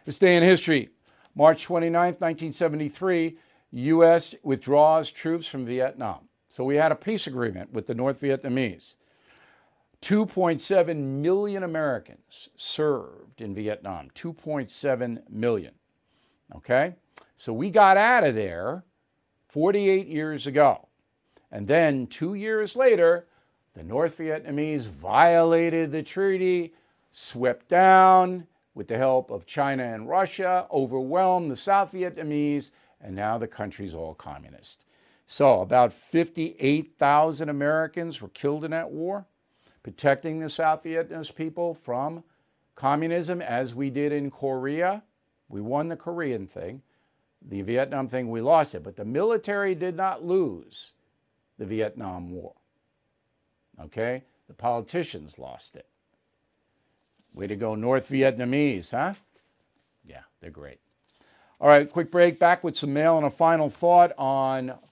This 0.04 0.18
day 0.18 0.36
in 0.36 0.42
history, 0.42 0.90
March 1.34 1.64
29, 1.64 1.92
1973, 1.92 3.38
U.S. 3.72 4.34
withdraws 4.42 5.10
troops 5.10 5.46
from 5.46 5.64
Vietnam. 5.64 6.28
So 6.50 6.64
we 6.64 6.76
had 6.76 6.90
a 6.90 6.96
peace 6.96 7.28
agreement 7.28 7.72
with 7.72 7.86
the 7.86 7.94
North 7.94 8.20
Vietnamese. 8.20 8.94
2.7 10.02 10.96
million 10.96 11.62
Americans 11.62 12.48
served 12.56 13.40
in 13.40 13.54
Vietnam. 13.54 14.08
2.7 14.14 15.30
million. 15.30 15.72
Okay? 16.56 16.96
So 17.36 17.52
we 17.52 17.70
got 17.70 17.96
out 17.96 18.24
of 18.24 18.34
there 18.34 18.84
48 19.48 20.08
years 20.08 20.46
ago. 20.48 20.88
And 21.52 21.68
then 21.68 22.08
two 22.08 22.34
years 22.34 22.74
later, 22.74 23.26
the 23.74 23.84
North 23.84 24.18
Vietnamese 24.18 24.86
violated 24.86 25.92
the 25.92 26.02
treaty, 26.02 26.74
swept 27.12 27.68
down 27.68 28.46
with 28.74 28.88
the 28.88 28.98
help 28.98 29.30
of 29.30 29.46
China 29.46 29.84
and 29.84 30.08
Russia, 30.08 30.66
overwhelmed 30.72 31.50
the 31.50 31.56
South 31.56 31.92
Vietnamese, 31.92 32.70
and 33.00 33.14
now 33.14 33.38
the 33.38 33.46
country's 33.46 33.94
all 33.94 34.14
communist. 34.14 34.84
So, 35.32 35.60
about 35.60 35.92
58,000 35.92 37.48
Americans 37.48 38.20
were 38.20 38.30
killed 38.30 38.64
in 38.64 38.72
that 38.72 38.90
war, 38.90 39.26
protecting 39.84 40.40
the 40.40 40.50
South 40.50 40.82
Vietnamese 40.82 41.32
people 41.32 41.72
from 41.72 42.24
communism, 42.74 43.40
as 43.40 43.72
we 43.72 43.90
did 43.90 44.10
in 44.10 44.32
Korea. 44.32 45.04
We 45.48 45.60
won 45.60 45.88
the 45.88 45.96
Korean 45.96 46.48
thing. 46.48 46.82
The 47.48 47.62
Vietnam 47.62 48.08
thing, 48.08 48.28
we 48.28 48.40
lost 48.40 48.74
it. 48.74 48.82
But 48.82 48.96
the 48.96 49.04
military 49.04 49.76
did 49.76 49.96
not 49.96 50.24
lose 50.24 50.94
the 51.58 51.64
Vietnam 51.64 52.32
War. 52.32 52.54
Okay? 53.80 54.24
The 54.48 54.54
politicians 54.54 55.38
lost 55.38 55.76
it. 55.76 55.86
Way 57.34 57.46
to 57.46 57.54
go, 57.54 57.76
North 57.76 58.10
Vietnamese, 58.10 58.90
huh? 58.90 59.14
Yeah, 60.04 60.22
they're 60.40 60.50
great. 60.50 60.80
All 61.60 61.68
right, 61.68 61.88
quick 61.88 62.10
break. 62.10 62.40
Back 62.40 62.64
with 62.64 62.76
some 62.76 62.92
mail 62.92 63.16
and 63.16 63.26
a 63.26 63.30
final 63.30 63.70
thought 63.70 64.10
on 64.18 64.74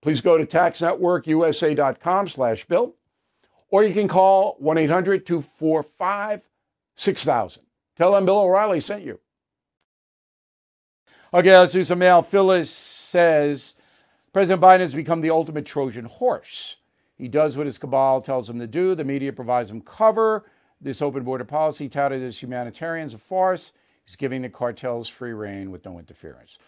Please 0.00 0.20
go 0.20 0.38
to 0.38 0.46
taxnetworkusa.com 0.46 2.28
slash 2.28 2.64
bill, 2.66 2.94
or 3.70 3.82
you 3.84 3.92
can 3.92 4.08
call 4.08 4.56
1-800-245-6000. 4.62 7.58
Tell 7.96 8.12
them 8.12 8.24
Bill 8.24 8.38
O'Reilly 8.38 8.80
sent 8.80 9.02
you. 9.02 9.18
Okay, 11.34 11.58
let's 11.58 11.72
do 11.72 11.84
some 11.84 11.98
mail. 11.98 12.22
Phyllis 12.22 12.70
says 12.70 13.74
President 14.32 14.62
Biden 14.62 14.80
has 14.80 14.94
become 14.94 15.20
the 15.20 15.30
ultimate 15.30 15.66
Trojan 15.66 16.04
horse. 16.04 16.76
He 17.16 17.28
does 17.28 17.56
what 17.56 17.66
his 17.66 17.76
cabal 17.76 18.22
tells 18.22 18.48
him 18.48 18.60
to 18.60 18.66
do. 18.66 18.94
The 18.94 19.04
media 19.04 19.32
provides 19.32 19.70
him 19.70 19.80
cover. 19.80 20.46
This 20.80 21.02
open 21.02 21.24
border 21.24 21.44
policy, 21.44 21.88
touted 21.88 22.22
as 22.22 22.40
humanitarian, 22.40 23.08
is 23.08 23.14
a 23.14 23.18
farce. 23.18 23.72
He's 24.06 24.14
giving 24.14 24.42
the 24.42 24.48
cartels 24.48 25.08
free 25.08 25.32
rein 25.32 25.72
with 25.72 25.84
no 25.84 25.98
interference. 25.98 26.58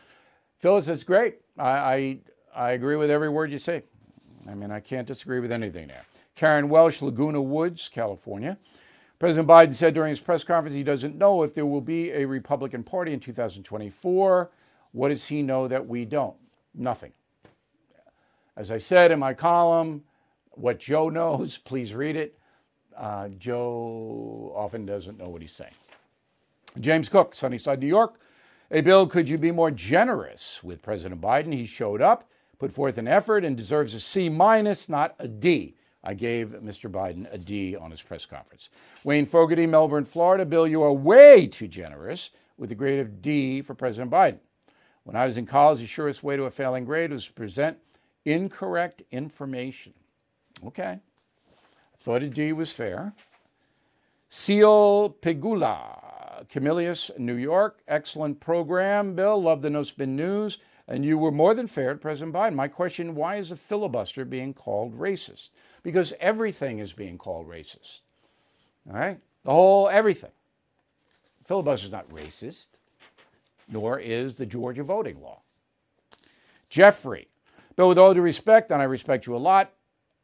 Phyllis, 0.59 0.87
that's 0.87 1.05
great. 1.05 1.37
I, 1.57 1.71
I, 1.71 2.19
I 2.55 2.73
agree 2.73 2.97
with 2.97 3.11
every 3.11 3.29
word 3.29 3.51
you 3.51 3.59
say. 3.59 3.83
I 4.49 4.55
mean, 4.55 4.71
I 4.71 4.81
can't 4.81 5.07
disagree 5.07 5.41
with 5.41 5.53
anything 5.53 5.89
there. 5.89 6.05
Karen 6.35 6.69
Welsh, 6.69 7.03
Laguna 7.03 7.41
Woods, 7.41 7.89
California. 7.93 8.57
President 9.19 9.47
Biden 9.47 9.75
said 9.75 9.93
during 9.93 10.11
his 10.11 10.21
press 10.21 10.43
conference 10.43 10.75
he 10.75 10.83
doesn't 10.83 11.17
know 11.17 11.43
if 11.43 11.55
there 11.55 11.67
will 11.67 11.83
be 11.83 12.11
a 12.11 12.25
Republican 12.25 12.83
Party 12.83 13.13
in 13.13 13.21
2024. 13.21 14.51
What 14.93 15.09
does 15.09 15.27
he 15.27 15.43
know 15.43 15.69
that 15.69 15.87
we 15.87 16.05
don't? 16.07 16.37
Nothing. 16.75 17.13
As 18.57 18.71
I 18.71 18.79
said 18.79 19.11
in 19.11 19.19
my 19.19 19.35
column, 19.35 20.03
what 20.53 20.79
Joe 20.79 21.09
knows, 21.11 21.59
please 21.59 21.95
read 21.95 22.17
it. 22.17 22.39
Uh, 22.97 23.29
Joe 23.39 24.53
often 24.57 24.85
doesn't 24.87 25.19
know 25.19 25.29
what 25.29 25.43
he's 25.43 25.53
saying. 25.53 25.73
James 26.81 27.09
Cook, 27.09 27.35
Sunnyside, 27.35 27.81
New 27.81 27.87
York. 27.87 28.19
Hey, 28.71 28.81
Bill, 28.81 29.07
could 29.07 29.29
you 29.29 29.37
be 29.37 29.51
more 29.51 29.71
generous 29.71 30.63
with 30.63 30.81
President 30.83 31.21
Biden? 31.21 31.53
He 31.53 31.67
showed 31.67 32.01
up, 32.01 32.29
put 32.61 32.73
forth 32.73 32.99
an 32.99 33.09
effort, 33.09 33.45
and 33.45 33.57
deserves 33.57 33.95
a 33.95 34.01
C 34.01 34.29
minus, 34.29 34.89
not 34.89 35.17
a 35.19 35.27
D. 35.27 35.75
I 36.05 36.15
gave 36.15 36.49
Mr. 36.63 36.91
Biden 36.91 37.27
a 37.33 37.39
D 37.39 37.75
on 37.75 37.91
his 37.91 38.01
press 38.01 38.25
conference. 38.25 38.71
Wayne 39.03 39.27
Fogarty, 39.27 39.67
Melbourne, 39.67 40.05
Florida. 40.05 40.45
Bill, 40.45 40.69
you 40.69 40.83
are 40.83 40.93
way 40.93 41.47
too 41.47 41.67
generous 41.67 42.31
with 42.57 42.71
a 42.71 42.75
grade 42.75 43.01
of 43.01 43.21
D 43.21 43.63
for 43.63 43.75
President 43.75 44.11
Biden. 44.11 44.39
When 45.05 45.17
I 45.17 45.27
was 45.27 45.39
in 45.39 45.47
college, 45.47 45.81
the 45.81 45.87
surest 45.87 46.23
way 46.23 46.37
to 46.37 46.45
a 46.45 46.51
failing 46.51 46.85
grade 46.85 47.11
was 47.11 47.27
to 47.27 47.33
present 47.33 47.79
incorrect 48.25 49.03
information. 49.11 49.95
Okay. 50.67 50.99
I 51.01 52.03
thought 52.03 52.23
a 52.23 52.29
D 52.29 52.53
was 52.53 52.71
fair. 52.71 53.15
Seal 54.29 55.17
Pigula, 55.21 56.47
Camillus, 56.49 57.11
New 57.19 57.35
York. 57.35 57.81
Excellent 57.89 58.39
program, 58.39 59.15
Bill. 59.15 59.43
Love 59.43 59.63
the 59.63 59.71
No 59.71 59.83
Spin 59.83 60.15
News. 60.15 60.59
And 60.91 61.05
you 61.05 61.17
were 61.17 61.31
more 61.31 61.55
than 61.55 61.69
fair 61.69 61.93
to 61.93 62.01
President 62.01 62.35
Biden. 62.35 62.55
My 62.55 62.67
question 62.67 63.15
why 63.15 63.37
is 63.37 63.53
a 63.53 63.57
filibuster 63.57 64.25
being 64.25 64.53
called 64.53 64.99
racist? 64.99 65.51
Because 65.85 66.13
everything 66.19 66.81
is 66.81 66.93
being 66.93 67.17
called 67.17 67.49
racist. 67.49 68.01
All 68.89 68.99
right? 68.99 69.21
The 69.45 69.53
whole 69.53 69.89
everything. 69.89 70.33
Filibuster 71.45 71.87
is 71.87 71.93
not 71.93 72.09
racist, 72.09 72.69
nor 73.69 74.01
is 74.01 74.35
the 74.35 74.45
Georgia 74.45 74.83
voting 74.83 75.23
law. 75.23 75.43
Jeffrey, 76.69 77.29
Bill, 77.77 77.89
with 77.89 77.99
all 77.99 78.13
due 78.13 78.21
respect, 78.21 78.73
and 78.73 78.83
I 78.83 78.85
respect 78.85 79.27
you 79.27 79.37
a 79.37 79.39
lot, 79.39 79.73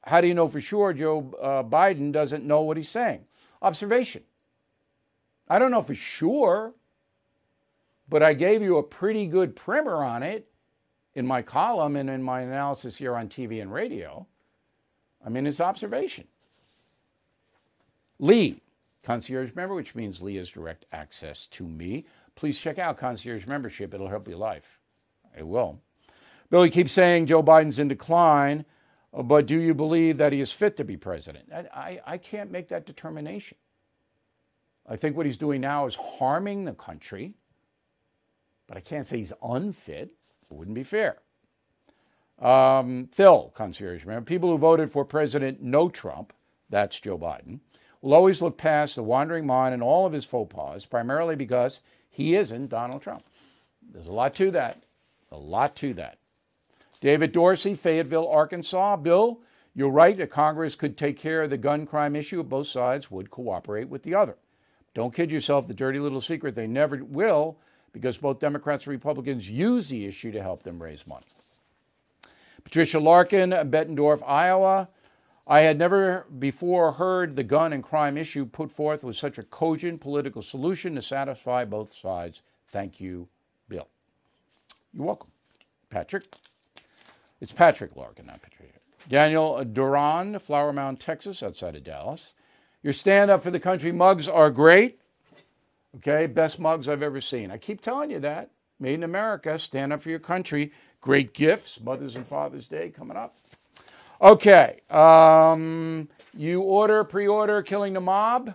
how 0.02 0.20
do 0.20 0.26
you 0.26 0.34
know 0.34 0.48
for 0.48 0.60
sure 0.60 0.92
Joe 0.92 1.32
uh, 1.40 1.62
Biden 1.62 2.10
doesn't 2.10 2.44
know 2.44 2.62
what 2.62 2.76
he's 2.76 2.88
saying? 2.88 3.24
Observation. 3.62 4.24
I 5.48 5.60
don't 5.60 5.70
know 5.70 5.82
for 5.82 5.94
sure, 5.94 6.74
but 8.08 8.24
I 8.24 8.34
gave 8.34 8.62
you 8.62 8.78
a 8.78 8.82
pretty 8.82 9.28
good 9.28 9.54
primer 9.54 10.02
on 10.02 10.24
it 10.24 10.48
in 11.16 11.26
my 11.26 11.40
column 11.42 11.96
and 11.96 12.08
in 12.10 12.22
my 12.22 12.42
analysis 12.42 12.96
here 12.96 13.16
on 13.16 13.28
TV 13.28 13.62
and 13.62 13.72
radio. 13.72 14.24
I 15.24 15.30
mean, 15.30 15.46
it's 15.46 15.60
observation. 15.60 16.28
Lee, 18.18 18.60
concierge 19.02 19.52
member, 19.54 19.74
which 19.74 19.94
means 19.94 20.20
Lee 20.20 20.36
has 20.36 20.50
direct 20.50 20.84
access 20.92 21.46
to 21.48 21.66
me. 21.66 22.04
Please 22.34 22.58
check 22.58 22.78
out 22.78 22.98
concierge 22.98 23.46
membership. 23.46 23.94
It'll 23.94 24.08
help 24.08 24.28
your 24.28 24.36
life. 24.36 24.78
It 25.36 25.46
will. 25.46 25.80
Billy 26.50 26.70
keeps 26.70 26.92
saying 26.92 27.26
Joe 27.26 27.42
Biden's 27.42 27.78
in 27.78 27.88
decline, 27.88 28.64
but 29.12 29.46
do 29.46 29.58
you 29.58 29.74
believe 29.74 30.18
that 30.18 30.32
he 30.32 30.40
is 30.40 30.52
fit 30.52 30.76
to 30.76 30.84
be 30.84 30.98
president? 30.98 31.48
I, 31.52 31.64
I, 31.74 32.00
I 32.06 32.18
can't 32.18 32.50
make 32.50 32.68
that 32.68 32.84
determination. 32.84 33.56
I 34.86 34.96
think 34.96 35.16
what 35.16 35.24
he's 35.24 35.38
doing 35.38 35.62
now 35.62 35.86
is 35.86 35.94
harming 35.94 36.64
the 36.66 36.74
country, 36.74 37.34
but 38.66 38.76
I 38.76 38.80
can't 38.80 39.06
say 39.06 39.16
he's 39.16 39.32
unfit. 39.42 40.12
It 40.50 40.54
wouldn't 40.54 40.74
be 40.74 40.84
fair. 40.84 41.18
Um, 42.38 43.08
Phil, 43.12 43.52
concierge 43.54 44.04
member, 44.04 44.24
people 44.24 44.50
who 44.50 44.58
voted 44.58 44.90
for 44.90 45.04
President 45.04 45.62
No 45.62 45.88
Trump, 45.88 46.32
that's 46.68 47.00
Joe 47.00 47.18
Biden, 47.18 47.60
will 48.02 48.14
always 48.14 48.42
look 48.42 48.58
past 48.58 48.94
the 48.94 49.02
wandering 49.02 49.46
mind 49.46 49.72
and 49.72 49.82
all 49.82 50.06
of 50.06 50.12
his 50.12 50.24
faux 50.24 50.54
pas, 50.54 50.84
primarily 50.84 51.34
because 51.34 51.80
he 52.10 52.34
isn't 52.34 52.68
Donald 52.68 53.02
Trump. 53.02 53.24
There's 53.92 54.06
a 54.06 54.12
lot 54.12 54.34
to 54.36 54.50
that. 54.50 54.82
A 55.32 55.38
lot 55.38 55.74
to 55.76 55.94
that. 55.94 56.18
David 57.00 57.32
Dorsey, 57.32 57.74
Fayetteville, 57.74 58.28
Arkansas. 58.28 58.96
Bill, 58.96 59.40
you're 59.74 59.90
right 59.90 60.16
that 60.16 60.30
Congress 60.30 60.74
could 60.74 60.96
take 60.96 61.18
care 61.18 61.42
of 61.42 61.50
the 61.50 61.58
gun 61.58 61.86
crime 61.86 62.16
issue 62.16 62.40
if 62.40 62.46
both 62.46 62.66
sides 62.66 63.10
would 63.10 63.30
cooperate 63.30 63.88
with 63.88 64.02
the 64.02 64.14
other. 64.14 64.36
Don't 64.94 65.14
kid 65.14 65.30
yourself, 65.30 65.68
the 65.68 65.74
dirty 65.74 65.98
little 65.98 66.20
secret, 66.22 66.54
they 66.54 66.66
never 66.66 67.02
will 67.04 67.58
because 67.96 68.18
both 68.18 68.38
Democrats 68.38 68.84
and 68.84 68.90
Republicans 68.92 69.48
use 69.48 69.88
the 69.88 70.04
issue 70.04 70.30
to 70.30 70.42
help 70.42 70.62
them 70.62 70.82
raise 70.82 71.06
money. 71.06 71.24
Patricia 72.62 73.00
Larkin, 73.00 73.52
Bettendorf, 73.52 74.22
Iowa. 74.26 74.86
I 75.46 75.60
had 75.60 75.78
never 75.78 76.26
before 76.38 76.92
heard 76.92 77.36
the 77.36 77.42
gun 77.42 77.72
and 77.72 77.82
crime 77.82 78.18
issue 78.18 78.44
put 78.44 78.70
forth 78.70 79.02
with 79.02 79.16
such 79.16 79.38
a 79.38 79.44
cogent 79.44 80.02
political 80.02 80.42
solution 80.42 80.94
to 80.94 81.00
satisfy 81.00 81.64
both 81.64 81.94
sides. 81.94 82.42
Thank 82.68 83.00
you, 83.00 83.28
Bill. 83.70 83.88
You're 84.92 85.06
welcome. 85.06 85.30
Patrick. 85.88 86.24
It's 87.40 87.52
Patrick 87.52 87.96
Larkin, 87.96 88.26
not 88.26 88.42
Patricia. 88.42 88.78
Daniel 89.08 89.64
Duran, 89.64 90.38
Flower 90.38 90.74
Mound, 90.74 91.00
Texas, 91.00 91.42
outside 91.42 91.76
of 91.76 91.84
Dallas. 91.84 92.34
Your 92.82 92.92
stand 92.92 93.30
up 93.30 93.40
for 93.40 93.50
the 93.50 93.60
country 93.60 93.90
mugs 93.90 94.28
are 94.28 94.50
great. 94.50 95.00
Okay, 95.98 96.26
best 96.26 96.58
mugs 96.58 96.88
I've 96.88 97.02
ever 97.02 97.20
seen. 97.20 97.50
I 97.50 97.56
keep 97.56 97.80
telling 97.80 98.10
you 98.10 98.20
that. 98.20 98.50
Made 98.78 98.94
in 98.94 99.04
America, 99.04 99.58
stand 99.58 99.92
up 99.92 100.02
for 100.02 100.10
your 100.10 100.18
country. 100.18 100.72
Great 101.00 101.32
gifts, 101.32 101.80
Mother's 101.80 102.16
and 102.16 102.26
Father's 102.26 102.68
Day 102.68 102.90
coming 102.90 103.16
up. 103.16 103.34
Okay, 104.20 104.80
um, 104.90 106.08
you 106.34 106.60
order, 106.60 107.04
pre 107.04 107.26
order 107.26 107.62
Killing 107.62 107.94
the 107.94 108.00
Mob, 108.00 108.54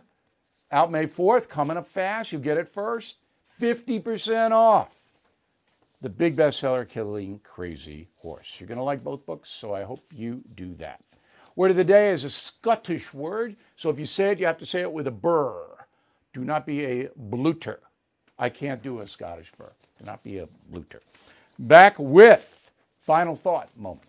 out 0.71 0.91
May 0.91 1.07
4th, 1.07 1.47
coming 1.49 1.77
up 1.77 1.87
fast. 1.87 2.31
You 2.31 2.39
get 2.39 2.57
it 2.57 2.67
first. 2.67 3.17
50% 3.59 4.51
off. 4.51 4.89
The 6.01 6.09
big 6.09 6.35
bestseller, 6.35 6.87
Killing 6.87 7.39
Crazy 7.43 8.07
Horse. 8.17 8.57
You're 8.59 8.67
going 8.67 8.79
to 8.79 8.83
like 8.83 9.03
both 9.03 9.25
books, 9.25 9.49
so 9.49 9.73
I 9.73 9.83
hope 9.83 10.03
you 10.11 10.43
do 10.55 10.73
that. 10.75 10.99
Word 11.55 11.71
of 11.71 11.77
the 11.77 11.83
day 11.83 12.11
is 12.11 12.23
a 12.23 12.29
Scottish 12.29 13.13
word, 13.13 13.55
so 13.75 13.89
if 13.89 13.99
you 13.99 14.05
say 14.05 14.31
it, 14.31 14.39
you 14.39 14.45
have 14.45 14.57
to 14.59 14.65
say 14.65 14.81
it 14.81 14.91
with 14.91 15.07
a 15.07 15.11
burr. 15.11 15.70
Do 16.33 16.43
not 16.43 16.65
be 16.65 16.85
a 16.85 17.09
bluter. 17.29 17.79
I 18.39 18.49
can't 18.49 18.81
do 18.81 19.01
a 19.01 19.07
Scottish 19.07 19.51
burr. 19.57 19.71
Do 19.99 20.05
not 20.05 20.23
be 20.23 20.39
a 20.39 20.47
bluter. 20.71 21.01
Back 21.59 21.95
with 21.99 22.71
final 22.99 23.35
thought 23.35 23.69
moment. 23.77 24.07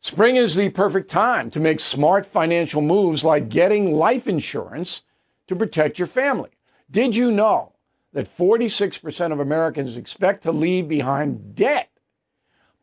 Spring 0.00 0.36
is 0.36 0.54
the 0.54 0.68
perfect 0.68 1.08
time 1.08 1.50
to 1.50 1.58
make 1.58 1.80
smart 1.80 2.26
financial 2.26 2.82
moves 2.82 3.24
like 3.24 3.48
getting 3.48 3.94
life 3.94 4.28
insurance 4.28 5.02
to 5.46 5.56
protect 5.56 5.98
your 5.98 6.06
family. 6.06 6.50
Did 6.90 7.16
you 7.16 7.30
know 7.32 7.72
that 8.12 8.36
46% 8.36 9.32
of 9.32 9.40
Americans 9.40 9.96
expect 9.96 10.42
to 10.42 10.52
leave 10.52 10.88
behind 10.88 11.54
debt? 11.54 11.88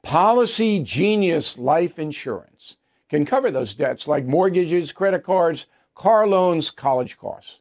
Policy 0.01 0.79
Genius 0.79 1.59
Life 1.59 1.99
Insurance 1.99 2.77
can 3.07 3.23
cover 3.23 3.51
those 3.51 3.75
debts 3.75 4.07
like 4.07 4.25
mortgages, 4.25 4.91
credit 4.91 5.23
cards, 5.23 5.67
car 5.93 6.25
loans, 6.25 6.71
college 6.71 7.19
costs. 7.19 7.60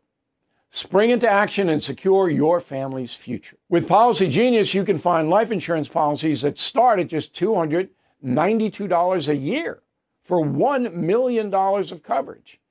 Spring 0.73 1.09
into 1.09 1.29
action 1.29 1.67
and 1.67 1.83
secure 1.83 2.29
your 2.29 2.61
family's 2.61 3.13
future. 3.13 3.57
With 3.67 3.89
Policy 3.89 4.29
Genius, 4.29 4.73
you 4.73 4.85
can 4.85 4.97
find 4.97 5.29
life 5.29 5.51
insurance 5.51 5.89
policies 5.89 6.43
that 6.43 6.57
start 6.57 6.97
at 7.01 7.07
just 7.07 7.33
$292 7.33 9.27
a 9.27 9.35
year 9.35 9.83
for 10.23 10.45
$1 10.45 10.93
million 10.93 11.53
of 11.53 12.03
coverage. 12.03 12.61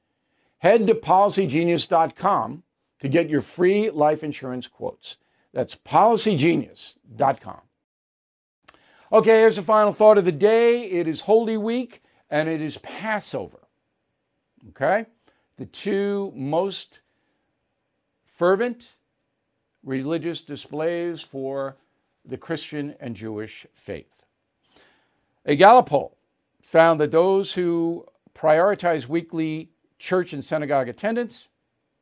Head 0.59 0.87
to 0.87 0.95
policygenius.com 0.95 2.63
to 3.01 3.09
get 3.09 3.29
your 3.29 3.43
free 3.43 3.91
life 3.91 4.25
insurance 4.25 4.67
quotes. 4.67 5.19
That's 5.53 5.77
policygenius.com. 5.77 7.61
Okay, 9.13 9.41
here's 9.41 9.57
the 9.57 9.63
final 9.63 9.93
thought 9.93 10.17
of 10.17 10.25
the 10.25 10.33
day. 10.33 10.85
It 10.85 11.07
is 11.07 11.21
Holy 11.21 11.59
Week 11.59 12.03
and 12.31 12.49
it 12.49 12.63
is 12.63 12.79
Passover. 12.79 13.61
Okay? 14.71 15.05
The 15.59 15.67
two 15.67 16.33
most 16.35 17.01
fervent 18.41 18.95
religious 19.85 20.41
displays 20.41 21.21
for 21.21 21.77
the 22.25 22.39
Christian 22.39 22.95
and 22.99 23.15
Jewish 23.15 23.67
faith. 23.75 24.25
A 25.45 25.55
Gallup 25.55 25.91
poll 25.91 26.17
found 26.63 26.99
that 27.03 27.11
those 27.11 27.53
who 27.53 28.07
prioritize 28.35 29.07
weekly 29.07 29.69
church 29.99 30.33
and 30.33 30.43
synagogue 30.43 30.89
attendance, 30.89 31.49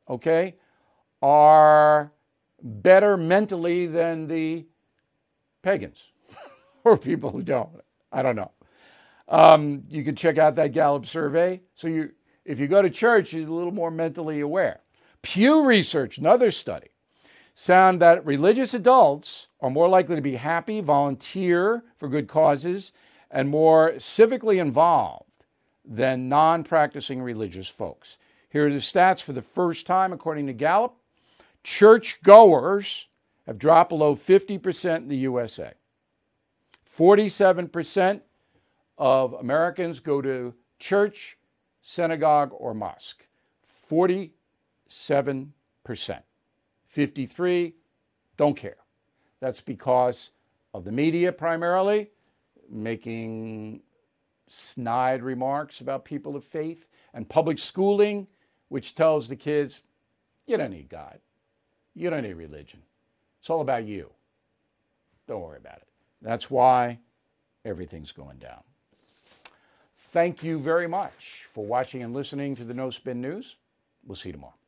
okay, 0.07 0.55
are 1.21 2.13
better 2.63 3.17
mentally 3.17 3.85
than 3.85 4.25
the 4.25 4.65
pagans 5.61 6.05
or 6.85 6.97
people 6.97 7.31
who 7.31 7.43
don't. 7.43 7.81
I 8.13 8.21
don't 8.21 8.37
know. 8.37 8.51
Um, 9.27 9.83
you 9.89 10.05
can 10.05 10.15
check 10.15 10.37
out 10.37 10.55
that 10.55 10.71
Gallup 10.71 11.05
survey. 11.05 11.59
So 11.75 11.89
you, 11.89 12.11
if 12.45 12.59
you 12.59 12.67
go 12.67 12.81
to 12.81 12.89
church, 12.89 13.33
you're 13.33 13.45
a 13.45 13.51
little 13.51 13.73
more 13.73 13.91
mentally 13.91 14.39
aware. 14.39 14.79
Pew 15.21 15.65
Research, 15.65 16.17
another 16.17 16.51
study, 16.51 16.89
found 17.55 18.01
that 18.01 18.25
religious 18.25 18.73
adults 18.73 19.47
are 19.59 19.69
more 19.69 19.89
likely 19.89 20.15
to 20.15 20.21
be 20.21 20.35
happy, 20.35 20.79
volunteer 20.81 21.83
for 21.97 22.07
good 22.07 22.27
causes, 22.27 22.91
and 23.31 23.49
more 23.49 23.91
civically 23.97 24.61
involved 24.61 25.29
than 25.83 26.29
non 26.29 26.63
practicing 26.63 27.21
religious 27.21 27.67
folks. 27.67 28.17
Here 28.49 28.67
are 28.67 28.71
the 28.71 28.77
stats 28.77 29.21
for 29.21 29.33
the 29.33 29.41
first 29.41 29.85
time, 29.85 30.13
according 30.13 30.47
to 30.47 30.53
Gallup. 30.53 30.95
Church 31.63 32.21
goers 32.23 33.07
have 33.45 33.59
dropped 33.59 33.89
below 33.89 34.15
50% 34.15 34.97
in 34.97 35.07
the 35.07 35.17
USA. 35.17 35.73
47% 36.97 38.21
of 38.97 39.33
Americans 39.33 39.99
go 39.99 40.21
to 40.21 40.53
church, 40.79 41.37
synagogue, 41.81 42.51
or 42.53 42.73
mosque. 42.73 43.27
47%. 44.89 45.49
53 46.87 47.73
don't 48.37 48.55
care. 48.55 48.77
That's 49.39 49.61
because 49.61 50.31
of 50.73 50.83
the 50.83 50.91
media 50.91 51.31
primarily, 51.31 52.09
making 52.69 53.81
snide 54.47 55.21
remarks 55.21 55.81
about 55.81 56.05
people 56.05 56.35
of 56.35 56.43
faith, 56.43 56.87
and 57.13 57.27
public 57.27 57.57
schooling, 57.57 58.27
which 58.69 58.95
tells 58.95 59.27
the 59.27 59.35
kids, 59.35 59.83
you 60.45 60.57
don't 60.57 60.71
need 60.71 60.89
God. 60.89 61.19
You 61.95 62.09
don't 62.09 62.23
need 62.23 62.33
religion. 62.33 62.81
It's 63.39 63.49
all 63.49 63.61
about 63.61 63.85
you. 63.85 64.09
Don't 65.27 65.41
worry 65.41 65.57
about 65.57 65.77
it. 65.77 65.87
That's 66.21 66.49
why 66.49 66.99
everything's 67.65 68.11
going 68.11 68.37
down. 68.37 68.61
Thank 70.11 70.43
you 70.43 70.59
very 70.59 70.87
much 70.87 71.47
for 71.53 71.65
watching 71.65 72.03
and 72.03 72.13
listening 72.13 72.55
to 72.55 72.63
the 72.63 72.73
No 72.73 72.89
Spin 72.89 73.21
News. 73.21 73.55
We'll 74.05 74.15
see 74.15 74.29
you 74.29 74.33
tomorrow. 74.33 74.58